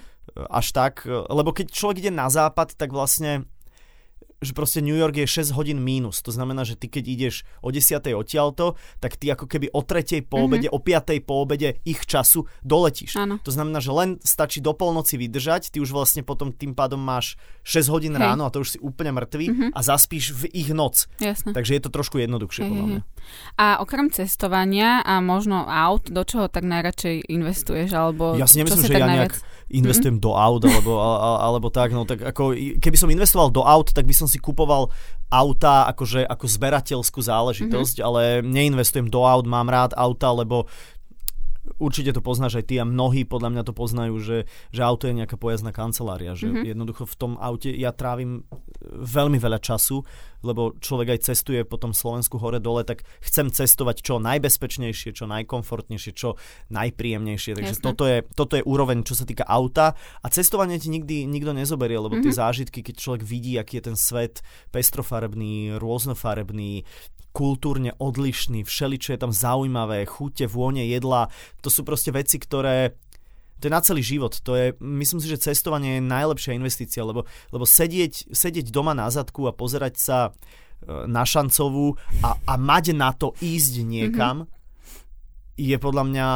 [0.49, 1.05] až tak.
[1.09, 3.45] Lebo keď človek ide na západ, tak vlastne
[4.45, 6.21] že proste New York je 6 hodín mínus.
[6.23, 8.01] To znamená, že ty keď ideš o 10.
[8.15, 10.25] odtiaľto, tak ty ako keby o 3.
[10.29, 10.45] po mhm.
[10.45, 10.85] obede, mm-hmm.
[10.85, 11.29] o 5.
[11.29, 13.17] po obede ich času doletíš.
[13.17, 13.41] Áno.
[13.43, 17.41] To znamená, že len stačí do polnoci vydržať, ty už vlastne potom tým pádom máš
[17.65, 18.23] 6 hodín Hej.
[18.23, 19.71] ráno a to už si úplne mŕtvý mm-hmm.
[19.73, 21.09] a zaspíš v ich noc.
[21.19, 21.57] Jasne.
[21.57, 23.01] Takže je to trošku jednoduchšie podľa mňa.
[23.57, 27.89] A okrem cestovania a možno aut, do čoho tak najradšej investuješ?
[27.97, 29.35] Alebo ja si nemyslím, že ja nejak
[29.73, 30.29] investujem mm-hmm.
[30.29, 30.93] do aut alebo,
[31.41, 31.91] alebo tak.
[31.97, 34.91] No tak ako, keby som investoval do aut, tak by som si kupoval
[35.35, 38.09] auta akože, ako zberateľskú záležitosť, mm-hmm.
[38.09, 40.71] ale neinvestujem do aut, mám rád auta, lebo
[41.81, 44.39] určite to poznáš aj ty a mnohí podľa mňa to poznajú, že,
[44.71, 46.71] že auto je nejaká pojazdná kancelária, že mm-hmm.
[46.77, 48.45] jednoducho v tom aute ja trávim
[48.85, 50.05] veľmi veľa času,
[50.45, 56.13] lebo človek aj cestuje po tom Slovensku hore-dole, tak chcem cestovať čo najbezpečnejšie, čo najkomfortnejšie,
[56.13, 56.37] čo
[56.69, 57.57] najpríjemnejšie.
[57.57, 61.57] Takže toto je, toto je úroveň, čo sa týka auta a cestovanie ti nikdy nikto
[61.57, 62.29] nezoberie, lebo mm-hmm.
[62.29, 62.41] tie mhm.
[62.45, 66.85] zážitky, keď človek vidí, aký je ten svet pestrofarebný, rôznofarebný,
[67.35, 71.27] kultúrne odlišný, všeličo je tam zaujímavé, chute, vône, jedla,
[71.61, 72.95] to sú proste veci, ktoré
[73.59, 74.35] to je na celý život.
[74.45, 79.09] To je, myslím si, že cestovanie je najlepšia investícia, lebo, lebo sedieť, sedieť doma na
[79.09, 80.31] zadku a pozerať sa e,
[81.09, 85.57] na šancovú a, a mať na to ísť niekam mm-hmm.
[85.57, 86.29] je podľa mňa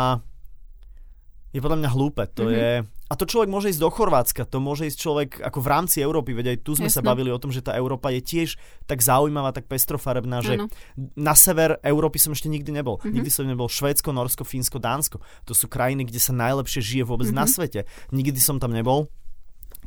[1.52, 2.24] je podľa mňa hlúpe.
[2.38, 2.56] To mm-hmm.
[2.56, 2.70] je,
[3.08, 6.36] a to človek môže ísť do Chorvátska, to môže ísť človek ako v rámci Európy,
[6.36, 7.00] veď aj tu sme Jasne.
[7.00, 10.68] sa bavili o tom, že tá Európa je tiež tak zaujímavá, tak pestrofarebná, že ano.
[11.16, 13.00] na sever Európy som ešte nikdy nebol.
[13.00, 13.14] Mm-hmm.
[13.16, 15.24] Nikdy som nebol Švédsko, Norsko, Fínsko, Dánsko.
[15.48, 17.48] To sú krajiny, kde sa najlepšie žije vôbec mm-hmm.
[17.48, 17.80] na svete.
[18.12, 19.08] Nikdy som tam nebol.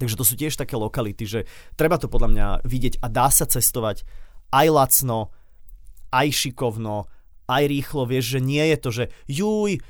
[0.01, 1.39] Takže to sú tiež také lokality, že
[1.77, 4.01] treba to podľa mňa vidieť a dá sa cestovať
[4.49, 5.29] aj lacno,
[6.09, 7.05] aj šikovno,
[7.45, 9.81] aj rýchlo, vieš, že nie je to, že juj, e,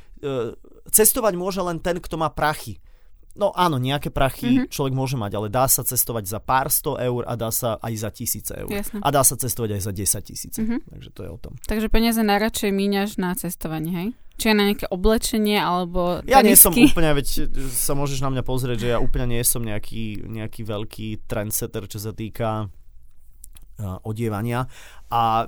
[0.91, 2.83] cestovať môže len ten, kto má prachy
[3.35, 4.71] No áno, nejaké prachy mm-hmm.
[4.71, 7.93] človek môže mať, ale dá sa cestovať za pár sto eur a dá sa aj
[7.95, 8.67] za tisíce eur.
[8.67, 8.99] Jasne.
[8.99, 10.59] A dá sa cestovať aj za 10 tisíce.
[10.59, 10.79] Mm-hmm.
[10.91, 11.53] Takže to je o tom.
[11.63, 14.09] Takže peniaze najradšej míňaš na cestovanie, hej?
[14.35, 18.43] Či aj na nejaké oblečenie, alebo Ja nie som úplne, veď sa môžeš na mňa
[18.43, 22.67] pozrieť, že ja úplne nie som nejaký, nejaký veľký trendsetter, čo sa týka
[23.79, 24.65] odievania.
[25.11, 25.45] A e,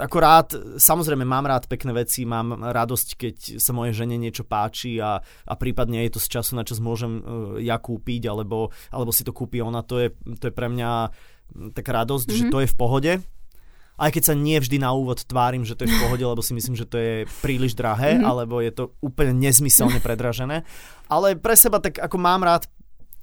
[0.00, 0.48] ako rád,
[0.80, 5.54] samozrejme mám rád pekné veci, mám radosť, keď sa mojej žene niečo páči a, a
[5.58, 7.22] prípadne je to z času na čas môžem uh,
[7.60, 9.84] ja kúpiť, alebo, alebo si to kúpi ona.
[9.84, 10.08] To je,
[10.40, 11.12] to je pre mňa
[11.76, 12.40] taká radosť, mm-hmm.
[12.40, 12.52] že mhm.
[12.52, 13.12] to je v pohode.
[13.96, 16.52] Aj keď sa nie vždy na úvod tvárim, že to je v pohode, lebo si
[16.52, 18.28] myslím, že to je príliš drahé, mm-hmm.
[18.28, 20.68] alebo je to úplne nezmyselne predražené.
[21.08, 22.68] Ale pre seba tak ako mám rád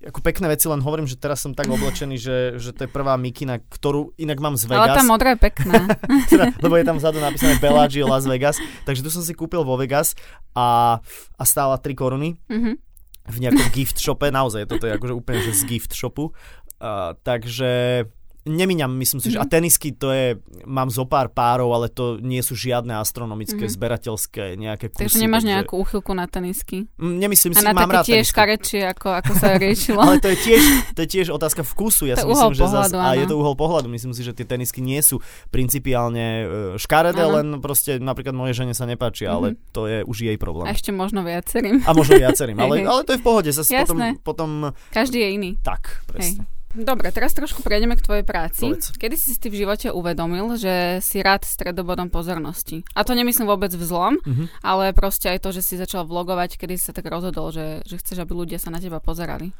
[0.03, 3.15] ako pekné veci, len hovorím, že teraz som tak oblečený, že, že to je prvá
[3.15, 4.91] mikina, ktorú inak mám z Vegas.
[4.91, 5.87] Ale tá modrá je pekná.
[6.31, 9.79] teda, lebo je tam vzadu napísané Bellagio Las Vegas, takže tu som si kúpil vo
[9.79, 10.15] Vegas
[10.51, 10.99] a,
[11.39, 12.35] a stála 3 koruny.
[12.51, 12.75] Mm-hmm.
[13.23, 16.35] V nejakom gift shope, naozaj toto je akože úplne že z gift shopu.
[16.83, 18.03] Uh, takže
[18.43, 19.39] Nemíňam, myslím si, mm-hmm.
[19.39, 19.51] že a mhm.
[19.55, 20.35] tenisky to je,
[20.67, 23.79] mám zo pár párov, ale to nie sú žiadne astronomické, mm-hmm.
[23.79, 24.99] zberateľské nejaké kusy.
[25.07, 25.53] Takže nemáš takže...
[25.55, 26.83] nejakú úchylku na tenisky?
[26.99, 29.95] Mm, nemyslím a si, mám rád tiež karečie, ako, ako sa riešilo.
[30.03, 32.11] ale to je, tiež, to je tiež otázka vkusu.
[32.11, 33.87] Ja to si myslím, že pohľadu, zas, a je to uhol pohľadu.
[33.87, 38.75] Myslím si, že tie tenisky nie sú principiálne e, škaredé, len proste napríklad moje žene
[38.75, 39.39] sa nepáčia, mm-hmm.
[39.39, 39.71] ale mhm.
[39.71, 40.67] to je už jej problém.
[40.67, 41.79] A ešte možno viacerým.
[41.87, 43.47] A možno viacerým, ale, ale to je v pohode.
[43.55, 44.49] Zas potom, potom...
[44.91, 45.51] Každý je iný.
[45.63, 46.43] Tak, presne.
[46.43, 46.52] Hej.
[46.73, 48.65] Dobre, teraz trošku prejdeme k tvojej práci.
[48.65, 48.97] Povedz.
[48.97, 52.81] Kedy si si v živote uvedomil, že si rád stredobodom pozornosti?
[52.97, 54.49] A to nemyslím vôbec v zlom, uh-huh.
[54.65, 58.01] ale proste aj to, že si začal vlogovať, kedy si sa tak rozhodol, že, že
[58.01, 59.53] chceš, aby ľudia sa na teba pozerali.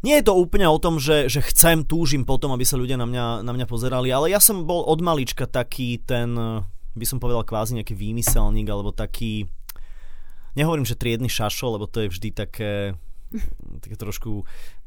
[0.00, 3.04] Nie je to úplne o tom, že, že chcem, túžim potom, aby sa ľudia na
[3.04, 6.32] mňa, na mňa pozerali, ale ja som bol od malička taký ten,
[6.96, 9.44] by som povedal kvázi nejaký výmyselník, alebo taký,
[10.56, 12.96] nehovorím, že triedny šašo, lebo to je vždy také
[13.84, 14.44] také trošku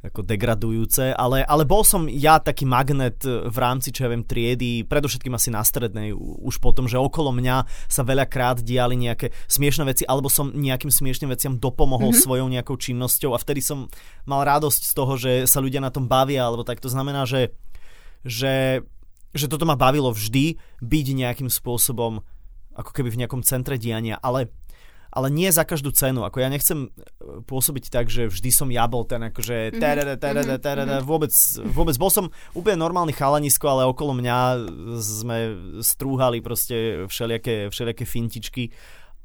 [0.10, 4.86] ako degradujúce, ale, ale bol som ja taký magnet v rámci, čo ja viem, triedy,
[4.86, 10.04] predovšetkým asi na strednej, už potom, že okolo mňa sa veľakrát diali nejaké smiešne veci,
[10.06, 12.26] alebo som nejakým smiešným veciam dopomohol mm-hmm.
[12.26, 13.90] svojou nejakou činnosťou a vtedy som
[14.30, 17.54] mal radosť z toho, že sa ľudia na tom bavia, alebo tak to znamená, že,
[18.22, 18.86] že,
[19.34, 22.22] že toto ma bavilo vždy byť nejakým spôsobom
[22.76, 24.52] ako keby v nejakom centre diania, ale
[25.16, 26.28] ale nie za každú cenu.
[26.28, 29.80] Ako ja nechcem e, pôsobiť tak, že vždy som ja bol ten akože mhm.
[31.00, 31.08] mhm.
[31.08, 31.32] vôbec,
[31.72, 34.38] vôbec bol som úplne normálny chalanisko, ale okolo mňa
[35.00, 35.38] sme
[35.80, 38.64] strúhali proste všelijaké, všelijaké fintičky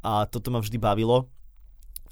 [0.07, 1.27] a toto ma vždy bavilo.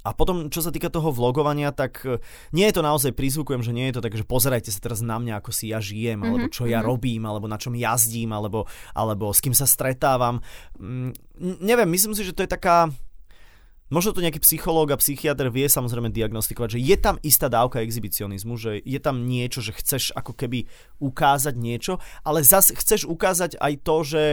[0.07, 2.19] A potom, čo sa týka toho vlogovania, tak e,
[2.55, 5.19] nie je to naozaj, prizvukujem, že nie je to tak, že pozerajte sa teraz na
[5.19, 8.65] mňa, ako si ja žijem, alebo čo ja robím, alebo na čom jazdím, alebo,
[8.95, 10.41] alebo s kým sa stretávam.
[10.79, 11.13] Mm,
[11.61, 12.95] neviem, myslím si, že to je taká
[13.89, 18.61] Možno to nejaký psychológ a psychiatr vie samozrejme diagnostikovať, že je tam istá dávka exhibicionizmu,
[18.61, 20.69] že je tam niečo, že chceš ako keby
[21.01, 24.25] ukázať niečo, ale zase chceš ukázať aj to, že,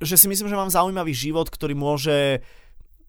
[0.00, 2.40] že si myslím, že mám zaujímavý život, ktorý môže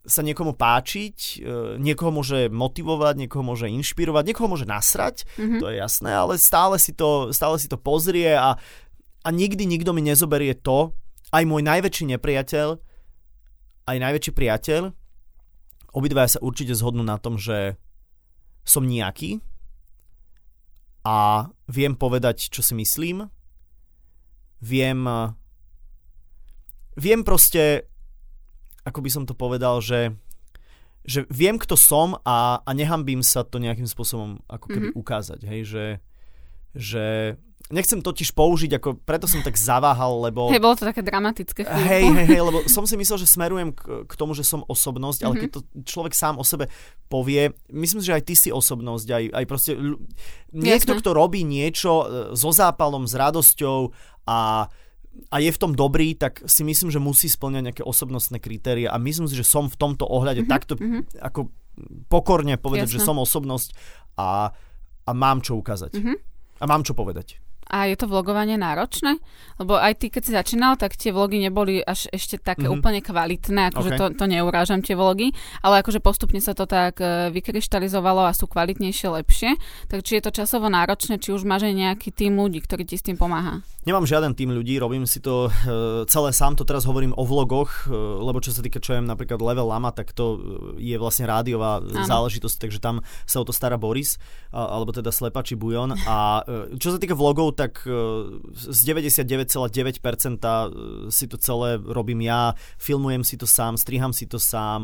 [0.03, 5.59] sa niekomu páčiť, e, niekoho môže motivovať, niekoho môže inšpirovať, niekoho môže nasrať, mm-hmm.
[5.63, 8.59] to je jasné, ale stále si to, stále si to pozrie a,
[9.23, 10.91] a nikdy nikto mi nezoberie to,
[11.31, 12.83] aj môj najväčší nepriateľ,
[13.87, 14.91] aj najväčší priateľ,
[15.93, 17.77] obidvaja sa určite zhodnú na tom, že
[18.63, 19.43] som nejaký
[21.03, 23.27] a viem povedať, čo si myslím.
[24.63, 25.03] Viem
[26.95, 27.91] viem proste
[28.83, 30.15] ako by som to povedal, že
[31.03, 35.03] že viem, kto som a, a nehambím sa to nejakým spôsobom ako keby mm-hmm.
[35.03, 35.85] ukázať, hej, že,
[36.73, 37.37] že
[37.73, 40.51] nechcem totiž použiť, ako preto som tak zaváhal, lebo...
[40.53, 41.89] Hej, bolo to také dramatické chvíľku.
[41.89, 45.19] Hej, hej, hej, lebo som si myslel, že smerujem k, k tomu, že som osobnosť,
[45.25, 45.41] ale mm-hmm.
[45.41, 46.69] keď to človek sám o sebe
[47.07, 49.71] povie, myslím že aj ty si osobnosť, aj, aj proste
[50.53, 51.01] niekto, Jasne.
[51.01, 52.05] kto robí niečo e,
[52.37, 53.89] so zápalom, s radosťou
[54.29, 54.69] a
[55.29, 58.97] a je v tom dobrý, tak si myslím, že musí splňať nejaké osobnostné kritéria a
[58.97, 61.21] myslím si, že som v tomto ohľade mm-hmm, takto mm-hmm.
[61.21, 61.53] ako
[62.09, 62.97] pokorne povedať, Jasne.
[62.97, 63.77] že som osobnosť
[64.17, 64.49] a,
[65.05, 65.93] a mám čo ukázať.
[65.93, 66.32] Mm-hmm.
[66.63, 67.42] A mám čo povedať.
[67.73, 69.17] A je to vlogovanie náročné?
[69.57, 72.77] Lebo aj ty, keď si začínal, tak tie vlogy neboli až ešte také mm-hmm.
[72.77, 73.99] úplne kvalitné, akože okay.
[73.99, 75.33] to, to neurážam tie vlogy,
[75.65, 79.57] ale akože postupne sa to tak e, vykryštalizovalo a sú kvalitnejšie, lepšie.
[79.89, 82.93] Tak či je to časovo náročné, či už máš aj nejaký tým ľudí, ktorý ti
[82.93, 83.65] s tým pomáha?
[83.83, 87.89] Nemám žiaden tým ľudí, robím si to e, celé sám, to teraz hovorím o vlogoch,
[87.89, 90.37] e, lebo čo sa týka čo je napríklad Level Lama, tak to
[90.77, 92.05] je vlastne rádiová ano.
[92.05, 94.21] záležitosť, takže tam sa o to stará Boris,
[94.53, 95.97] alebo teda Slepači Bujon.
[96.05, 96.45] A
[96.77, 97.87] čo sa týka vlogov, tak
[98.51, 104.83] z 99,9% si to celé robím ja, filmujem si to sám, striham si to sám,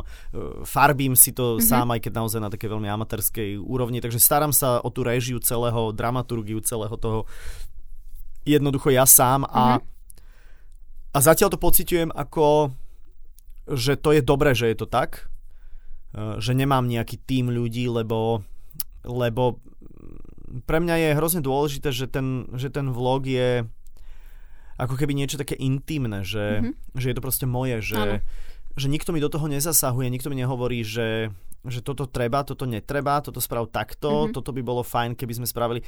[0.63, 1.67] farbím si to mm-hmm.
[1.67, 5.43] sám, aj keď naozaj na také veľmi amatérskej úrovni, takže starám sa o tú režiu
[5.43, 7.27] celého, dramaturgiu celého toho
[8.47, 11.11] jednoducho ja sám a, mm-hmm.
[11.11, 12.71] a zatiaľ to pociťujem ako,
[13.75, 15.27] že to je dobré, že je to tak,
[16.15, 18.47] e, že nemám nejaký tým ľudí, lebo,
[19.03, 19.59] lebo
[20.65, 23.65] pre mňa je hrozne dôležité, že ten, že ten vlog je
[24.79, 26.95] ako keby niečo také intimné, že, mm-hmm.
[26.95, 28.23] že je to proste moje, že,
[28.79, 31.35] že nikto mi do toho nezasahuje, nikto mi nehovorí, že,
[31.67, 34.33] že toto treba, toto netreba, toto sprav takto, mm-hmm.
[34.33, 35.83] toto by bolo fajn, keby sme spravili.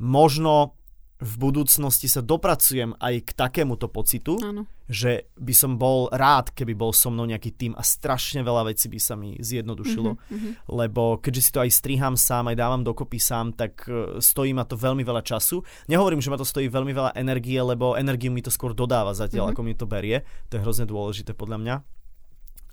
[0.00, 0.76] Možno
[1.16, 4.68] v budúcnosti sa dopracujem aj k takémuto pocitu, ano.
[4.84, 8.92] že by som bol rád, keby bol so mnou nejaký tým a strašne veľa vecí
[8.92, 10.52] by sa mi zjednodušilo, mm-hmm.
[10.76, 14.68] lebo keďže si to aj striham sám, aj dávam dokopy sám, tak e, stojí ma
[14.68, 15.64] to veľmi veľa času.
[15.88, 19.48] Nehovorím, že ma to stojí veľmi veľa energie, lebo energiu mi to skôr dodáva zatiaľ,
[19.48, 19.56] mm-hmm.
[19.56, 20.20] ako mi to berie.
[20.52, 21.76] To je hrozne dôležité podľa mňa.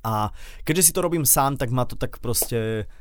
[0.04, 0.36] A
[0.68, 2.92] keďže si to robím sám, tak ma to tak proste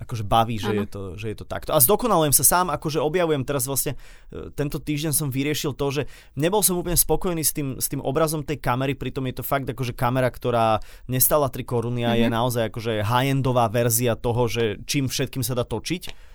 [0.00, 1.76] akože baví, že je, to, že je to takto.
[1.76, 4.00] A zdokonalujem sa sám, akože objavujem teraz vlastne,
[4.32, 6.02] e, tento týždeň som vyriešil to, že
[6.40, 9.68] nebol som úplne spokojný s tým, s tým obrazom tej kamery, pritom je to fakt
[9.68, 12.20] akože kamera, ktorá nestala 3 koruny a mm-hmm.
[12.24, 12.34] je mhm.
[12.34, 16.32] naozaj akože high-endová verzia toho, že čím všetkým sa dá točiť.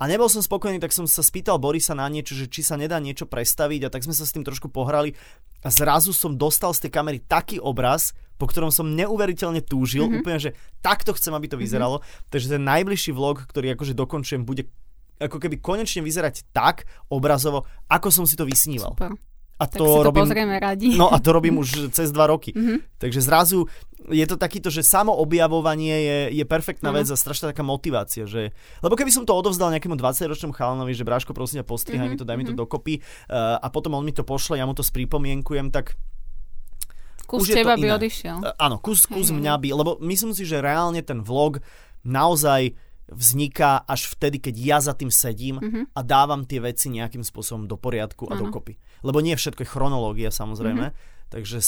[0.00, 2.96] A nebol som spokojný, tak som sa spýtal Borisa na niečo, že či sa nedá
[2.96, 5.12] niečo prestaviť a tak sme sa s tým trošku pohrali
[5.60, 10.24] a zrazu som dostal z tej kamery taký obraz, po ktorom som neuveriteľne túžil, mm-hmm.
[10.24, 10.50] úplne, že
[10.80, 11.62] takto chcem, aby to mhm.
[11.68, 11.96] vyzeralo.
[12.00, 12.32] Mm-hmm.
[12.32, 14.72] Takže ten najbližší vlog, ktorý akože dokončujem, bude
[15.20, 18.96] ako keby konečne vyzerať tak obrazovo, ako som si to vysníval.
[18.96, 19.20] Super.
[19.60, 20.96] A tak to, si to robím, pozrieme radi.
[20.96, 22.56] No a to robím už cez dva roky.
[22.56, 22.96] Mm-hmm.
[22.96, 23.68] Takže zrazu
[24.08, 27.12] je to takýto, že samo objavovanie je, je perfektná mm-hmm.
[27.12, 28.24] vec a strašná taká motivácia.
[28.24, 32.16] Že, lebo keby som to odovzdal nejakému 20-ročnému chalanovi, že Bráško, prosím ťa, postrihaj mm-hmm.
[32.16, 32.60] mi to, daj mi to mhm.
[32.64, 36.00] dokopy uh, a potom on mi to pošle, ja mu to spripomienkujem, tak
[37.30, 38.36] Kus už teba by odišiel.
[38.42, 41.62] Uh, áno, kus, kus hey, mňa by, lebo myslím si, že reálne ten vlog
[42.02, 42.74] naozaj
[43.10, 45.84] vzniká až vtedy, keď ja za tým sedím mm-hmm.
[45.94, 48.48] a dávam tie veci nejakým spôsobom do poriadku a ano.
[48.48, 48.78] dokopy.
[49.02, 51.30] Lebo nie všetko je chronológia samozrejme, mm-hmm.
[51.30, 51.58] takže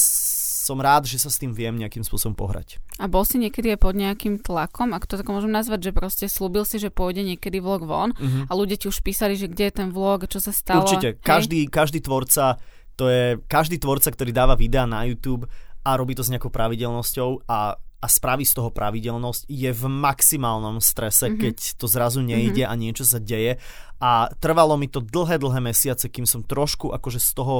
[0.62, 2.78] som rád, že sa s tým viem nejakým spôsobom pohrať.
[3.02, 6.26] A bol si niekedy aj pod nejakým tlakom, ak to tak môžem nazvať, že proste
[6.30, 8.46] slúbil si, že pôjde niekedy vlog von mm-hmm.
[8.46, 10.86] a ľudia ti už písali, že kde je ten vlog, čo sa stalo.
[10.86, 12.62] Určite, každý, každý tvorca,
[12.96, 15.48] to je každý tvorca, ktorý dáva videá na YouTube
[15.82, 20.82] a robí to s nejakou pravidelnosťou a a spraví z toho pravidelnosť, je v maximálnom
[20.82, 21.38] strese, mm-hmm.
[21.38, 22.74] keď to zrazu nejde mm-hmm.
[22.74, 23.62] a niečo sa deje.
[24.02, 27.56] A trvalo mi to dlhé, dlhé mesiace, kým som trošku akože z toho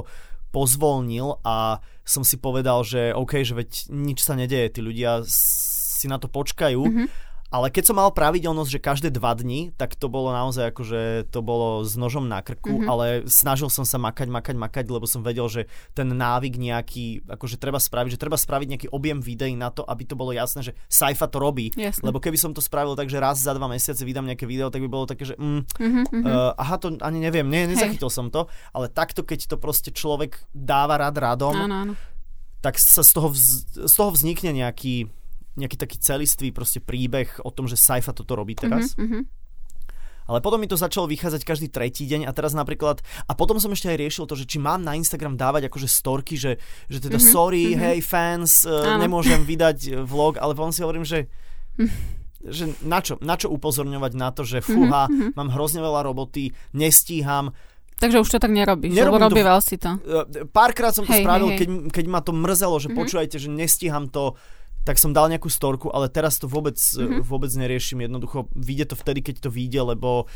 [0.50, 6.10] pozvolnil a som si povedal, že OK, že veď nič sa nedeje, tí ľudia si
[6.10, 6.82] na to počkajú.
[6.90, 10.82] Mm-hmm ale keď som mal pravidelnosť, že každé dva dni, tak to bolo naozaj ako,
[10.88, 12.88] že to bolo s nožom na krku, mm-hmm.
[12.88, 17.60] ale snažil som sa makať, makať, makať, lebo som vedel, že ten návyk nejaký, akože
[17.60, 20.72] treba spraviť, že treba spraviť nejaký objem videí na to, aby to bolo jasné, že
[20.88, 21.68] Saifa to robí.
[21.76, 22.08] Jasne.
[22.08, 24.80] Lebo keby som to spravil tak, že raz za dva mesiace vydám nejaké video, tak
[24.80, 26.24] by bolo také, že mm, mm-hmm.
[26.24, 28.16] uh, aha, to ani neviem, ne, nezachytil Hej.
[28.16, 31.92] som to, ale takto, keď to proste človek dáva rád radom, áno, áno.
[32.64, 35.12] tak sa z toho, vz, z toho vznikne nejaký
[35.56, 38.96] nejaký taký celistvý proste príbeh o tom, že Saifa toto robí teraz.
[38.96, 39.42] Mm-hmm.
[40.30, 43.74] Ale potom mi to začalo vychádzať každý tretí deň a teraz napríklad, a potom som
[43.74, 47.18] ešte aj riešil to, že či mám na Instagram dávať akože storky, že, že teda
[47.18, 47.82] mm-hmm, sorry, mm-hmm.
[47.82, 51.26] hej fans, uh, nemôžem vydať eh, vlog, ale potom si hovorím, že
[52.42, 55.38] že na čo, na čo upozorňovať na to, že fúha, mm-hmm.
[55.38, 57.54] mám hrozne veľa roboty, nestíham,
[58.02, 59.94] Takže už to tak nerobíš, Nerobím lebo robieval to, si to.
[59.94, 61.58] Eh, párkrát som to hej, spravil, hej, hej.
[61.62, 62.98] Keď, keď ma to mrzelo, že mm-hmm.
[62.98, 64.34] počúvajte, že nestíham to,
[64.82, 67.22] tak som dal nejakú storku, ale teraz to vôbec, mm-hmm.
[67.22, 68.02] vôbec neriešim.
[68.02, 70.26] Jednoducho vyjde to vtedy, keď to vyjde, lebo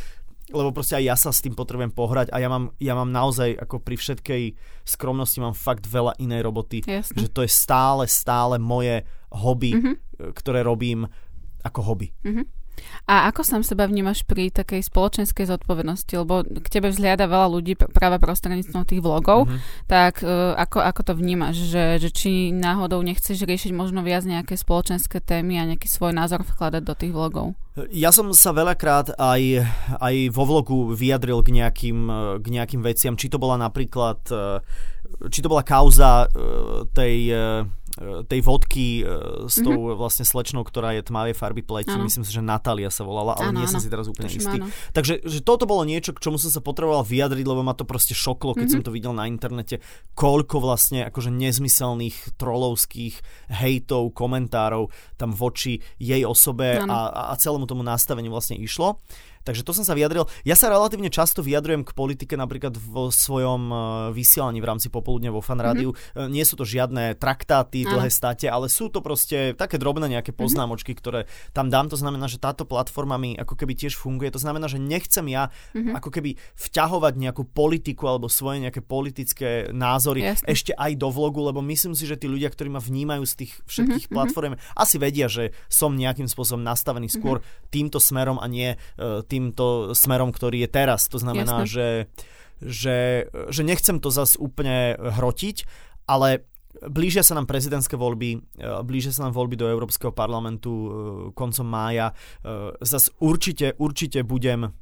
[0.47, 3.59] lebo proste aj ja sa s tým potrebujem pohrať a ja mám, ja mám naozaj
[3.59, 4.43] ako pri všetkej
[4.87, 7.19] skromnosti mám fakt veľa inej roboty, Jasne.
[7.19, 9.03] že to je stále, stále moje
[9.35, 9.83] hobby, Mhm.
[9.83, 10.31] mm-hmm.
[10.39, 11.11] ktoré robím
[11.67, 12.15] ako hobby.
[13.07, 16.11] A ako sám seba vnímaš pri takej spoločenskej zodpovednosti?
[16.13, 19.59] Lebo k tebe vzhliada veľa ľudí pr- práve prostredníctvom tých vlogov, Mhm.
[19.87, 21.57] tak uh, ako, ako to vnímaš?
[21.71, 26.43] Že, že či náhodou nechceš riešiť možno viac nejaké spoločenské témy a nejaký svoj názor
[26.43, 27.55] vkladať do tých vlogov?
[27.93, 29.43] Ja som sa veľakrát aj,
[30.01, 31.99] aj vo vlogu vyjadril k nejakým,
[32.41, 34.65] k nejakým veciam, či to bola napríklad, eh,
[35.29, 36.29] či to bola kauza eh,
[36.91, 37.17] tej,
[38.29, 39.97] tej vodky eh, s tou mm-hmm.
[39.97, 42.05] vlastne slečnou, ktorá je tmavej farby pleti, Áno.
[42.05, 43.85] myslím si, že Natália sa volala, ale Áno, nie som áno.
[43.85, 44.59] si teraz úplne Tuším, istý.
[44.61, 44.67] áno.
[44.93, 48.13] Takže že toto bolo niečo, k čomu som sa potreboval vyjadriť, lebo ma to proste
[48.13, 48.85] šoklo, keď mm-hmm.
[48.85, 49.81] som to videl na internete,
[50.13, 57.81] koľko vlastne akože nezmyselných trolovských hejtov, komentárov tam voči jej osobe a, a celému tomu
[57.81, 59.01] nastaveniu vlastne išlo.
[59.47, 60.27] Takže to som sa vyjadril.
[60.43, 63.77] Ja sa relatívne často vyjadrujem k politike napríklad vo svojom e,
[64.11, 65.95] vysielaní v rámci popoludne vo fan rádiu.
[65.95, 66.31] Mm-hmm.
[66.35, 70.97] Nie sú to žiadne traktáty, dlhé státe, ale sú to proste také drobné nejaké poznámočky,
[70.99, 71.87] ktoré tam dám.
[71.93, 74.35] To znamená, že táto platforma mi ako keby tiež funguje.
[74.35, 75.95] To znamená, že nechcem ja mm-hmm.
[75.95, 80.47] ako keby vťahovať nejakú politiku alebo svoje nejaké politické názory Jasne.
[80.51, 83.53] ešte aj do vlogu, lebo myslím si, že tí ľudia, ktorí ma vnímajú z tých
[83.65, 84.17] všetkých Mhm, mm-hmm.
[84.17, 87.71] platform, asi vedia, že som nejakým spôsobom nastavený skôr mm-hmm.
[87.71, 91.13] týmto smerom a nie uh, týmto smerom, ktorý je teraz.
[91.13, 91.69] To znamená, Jasne.
[91.69, 91.89] že,
[92.65, 92.99] že,
[93.53, 95.69] že nechcem to zase úplne hrotiť,
[96.09, 100.91] ale Blížia sa nám prezidentské voľby, eh, blížia sa nám voľby do Európskeho parlamentu eh,
[101.33, 102.13] koncom mája.
[102.85, 104.77] Zas určite, určite budem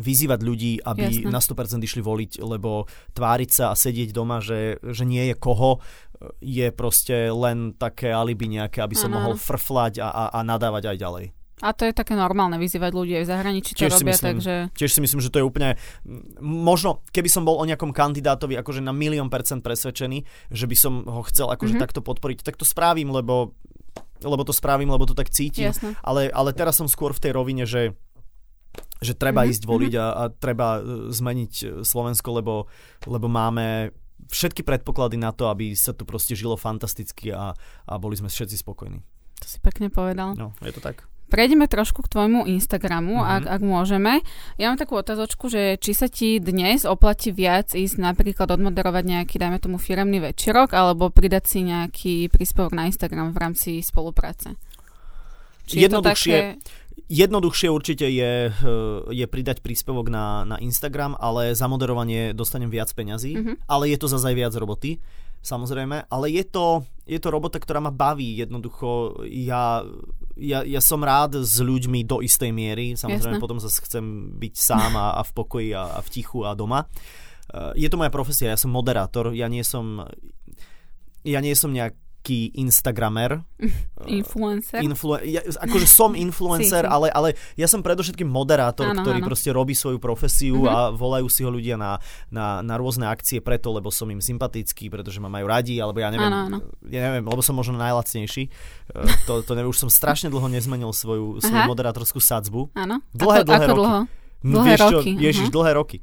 [0.00, 1.28] vyzývať ľudí, aby Jasné.
[1.28, 5.84] na 100% išli voliť, lebo tváriť sa a sedieť doma, že, že nie je koho,
[6.40, 10.96] je proste len také alibi nejaké, aby som mohol frflať a, a, a nadávať aj
[10.96, 11.26] ďalej.
[11.60, 14.28] A to je také normálne vyzývať ľudí aj v zahraničí, to Tiež robia, myslím.
[14.32, 14.54] takže...
[14.72, 15.76] Tiež si myslím, že to je úplne...
[16.40, 21.04] Možno, keby som bol o nejakom kandidátovi akože na milión percent presvedčený, že by som
[21.04, 21.82] ho chcel akože Mhm.
[21.84, 23.52] takto podporiť, tak to spravím, lebo,
[24.24, 25.68] lebo to spravím, lebo to tak cítim.
[25.68, 25.96] Jasné.
[26.00, 27.92] Ale, ale teraz som skôr v tej rovine, že
[29.00, 32.68] že treba Mhm, ísť voliť a, a treba e, zmeniť e, Slovensko, lebo,
[33.08, 33.90] lebo máme
[34.28, 37.56] všetky predpoklady na to, aby sa tu proste žilo fantasticky a,
[37.88, 39.00] a boli sme všetci spokojní.
[39.40, 40.36] To si pekne povedal.
[40.36, 41.08] No, je to tak.
[41.30, 43.22] Prejdeme trošku k tvojmu Instagramu, Mhm.
[43.22, 43.36] mm-hmm.
[43.38, 44.12] ak, ak môžeme.
[44.58, 49.38] Ja mám takú otázočku, že či sa ti dnes oplatí viac ísť napríklad odmoderovať nejaký,
[49.38, 54.58] dajme tomu, firemný večerok, alebo pridať si nejaký príspevok na Instagram v rámci spolupráce.
[55.64, 56.46] Či je to Jednoduchšie, také...
[57.06, 58.72] jednoduchšie určite je, e,
[59.08, 63.52] je pridať príspevok na, na Instagram, ale za moderovanie dostanem viac peňazí, Mhm.
[63.66, 64.98] ale je to zase aj viac roboty,
[65.40, 69.80] samozrejme, ale je to, je to robota, ktorá ma baví, jednoducho ja,
[70.36, 73.44] ja, ja som rád s ľuďmi do istej miery, samozrejme Jasné.
[73.44, 76.84] potom zase chcem byť sám a, a v pokoji a, a v tichu a doma.
[76.84, 80.04] E, Je to moja profesia, ja som moderátor, ja nie som
[81.20, 81.72] ja nie som
[82.20, 83.40] nejaký Instagramer,
[84.06, 84.80] Influencer.
[84.80, 89.26] Influ- ja, akože som influencer, ale, ale ja som predovšetkým moderátor, Áno, ktorý áno.
[89.26, 90.68] proste robí svoju profesiu Mhm.
[90.68, 91.96] a volajú si ho ľudia na,
[92.28, 96.08] na, na rôzne akcie preto, lebo som im sympatický, pretože ma majú radi, alebo ja
[96.08, 96.58] neviem, Áno, áno.
[96.84, 98.42] ja neviem lebo som možno najlacnejší.
[98.44, 98.50] E,
[99.22, 101.68] To, to neviem, už som strašne dlho nezmenil svoju, svoju Aha.
[101.68, 102.68] moderátorskú sadzbu.
[102.74, 103.00] Áno.
[103.12, 103.80] Dlhé, ako, dlhé ako roky.
[103.80, 103.98] dlho?
[104.40, 105.52] No, Dlhé vieš čo, roky, Ježiš, aha.
[105.52, 105.98] dlhé roky.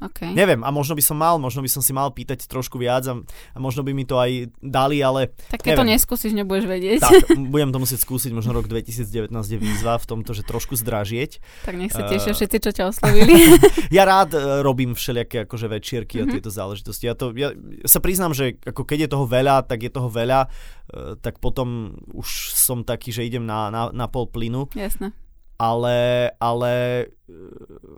[0.00, 0.30] Okay.
[0.30, 3.18] Neviem, a možno by som mal, možno by som si mal pýtať trošku viac a,
[3.18, 5.92] a možno by mi to aj dali, ale Tak keď to neviem.
[5.92, 6.98] neskúsiš, nebudeš vedieť.
[7.00, 11.42] tak, budem to musieť skúsiť, možno rok 2019 je výzva v tomto, že trošku zdražieť.
[11.64, 13.58] tak nech sa tešia všetci, čo ťa oslovili.
[13.90, 16.32] Ja rád e, robím všelijaké akože večierky a Mhm.
[16.32, 17.04] tieto záležitosti.
[17.04, 17.50] Ja, to, ja
[17.82, 20.48] sa priznám, že ako keď je toho veľa, tak je toho veľa, e,
[21.16, 25.10] tak potom už som taký, že idem na, na, na pol plynu, Jasné.
[25.58, 26.72] Ale, ale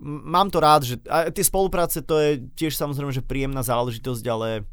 [0.00, 4.64] mám to rád, že a tie spolupráce to je tiež samozrejme, že príjemná záležitosť, ale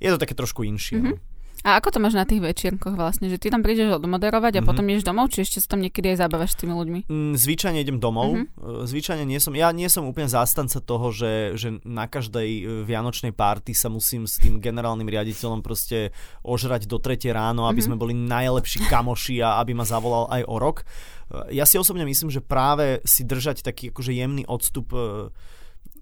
[0.00, 0.98] je to také trošku inšie.
[0.98, 1.29] Mhm.
[1.60, 3.28] A ako to máš na tých večierkoch vlastne?
[3.28, 4.66] Že ty tam prídeš odmoderovať a Mhm.
[4.66, 7.00] potom ideš domov, či ešte sa tam niekedy aj zabávaš s tými ľuďmi?
[7.04, 8.32] Mm, Zvyčajne idem domov.
[8.32, 8.44] Mhm.
[8.56, 8.82] Uh-huh.
[8.82, 13.30] Zvyčajne nie som, ja nie som úplne zástanca toho, že, že na každej e, vianočnej
[13.30, 17.86] párty sa musím s tým generálnym riaditeľom proste ožrať do tretej ráno, aby Mhm.
[17.86, 20.88] sme boli najlepší kamoši a aby ma zavolal aj o rok.
[21.28, 24.90] Uh, Ja si osobne myslím, že práve si držať taký akože jemný odstup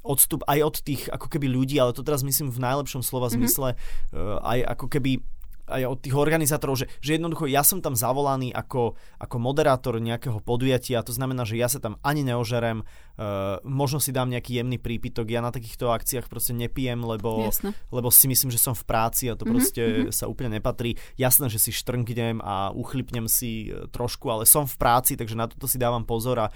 [0.01, 3.35] odstup aj od tých ako keby ľudí, ale to teraz myslím v najlepšom slova Mhm.
[3.35, 5.21] zmysle, uh, aj ako keby
[5.69, 10.39] aj od tých organizátorov, že, že jednoducho ja som tam zavolaný ako, ako moderátor nejakého
[10.39, 14.79] podujatia, to znamená, že ja sa tam ani neožerem, uh, možno si dám nejaký jemný
[14.79, 17.51] prípitok, ja na takýchto akciách proste nepijem, lebo,
[17.91, 20.13] lebo si myslím, že som v práci a to Mhm, proste mhm.
[20.13, 21.01] sa úplne nepatrí.
[21.17, 25.49] Jasné, že si štrngnem a uchlipnem si e, trošku, ale som v práci, takže na
[25.49, 26.53] toto si dávam pozor a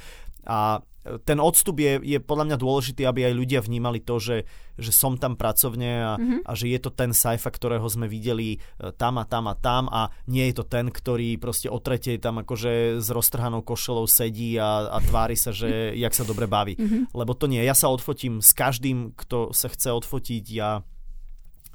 [0.47, 0.83] A
[1.27, 4.47] ten odstup je, je podľa mňa dôležitý, aby aj ľudia vnímali to, že,
[4.79, 6.41] že som tam pracovne a, mm-hmm.
[6.47, 8.59] a že je to ten Saifa, ktorého sme videli e,
[8.95, 12.47] tam a tam a tam a nie je to ten, ktorý proste o tretej tam
[12.47, 16.79] akože s roztrhanou košelou sedí a, a tvári sa, že jak sa dobre baví.
[16.79, 17.19] Mm-hmm.
[17.19, 17.67] Lebo to nie.
[17.67, 20.45] Ja sa odfotím s každým, kto sa chce odfotiť.
[20.55, 20.87] Ja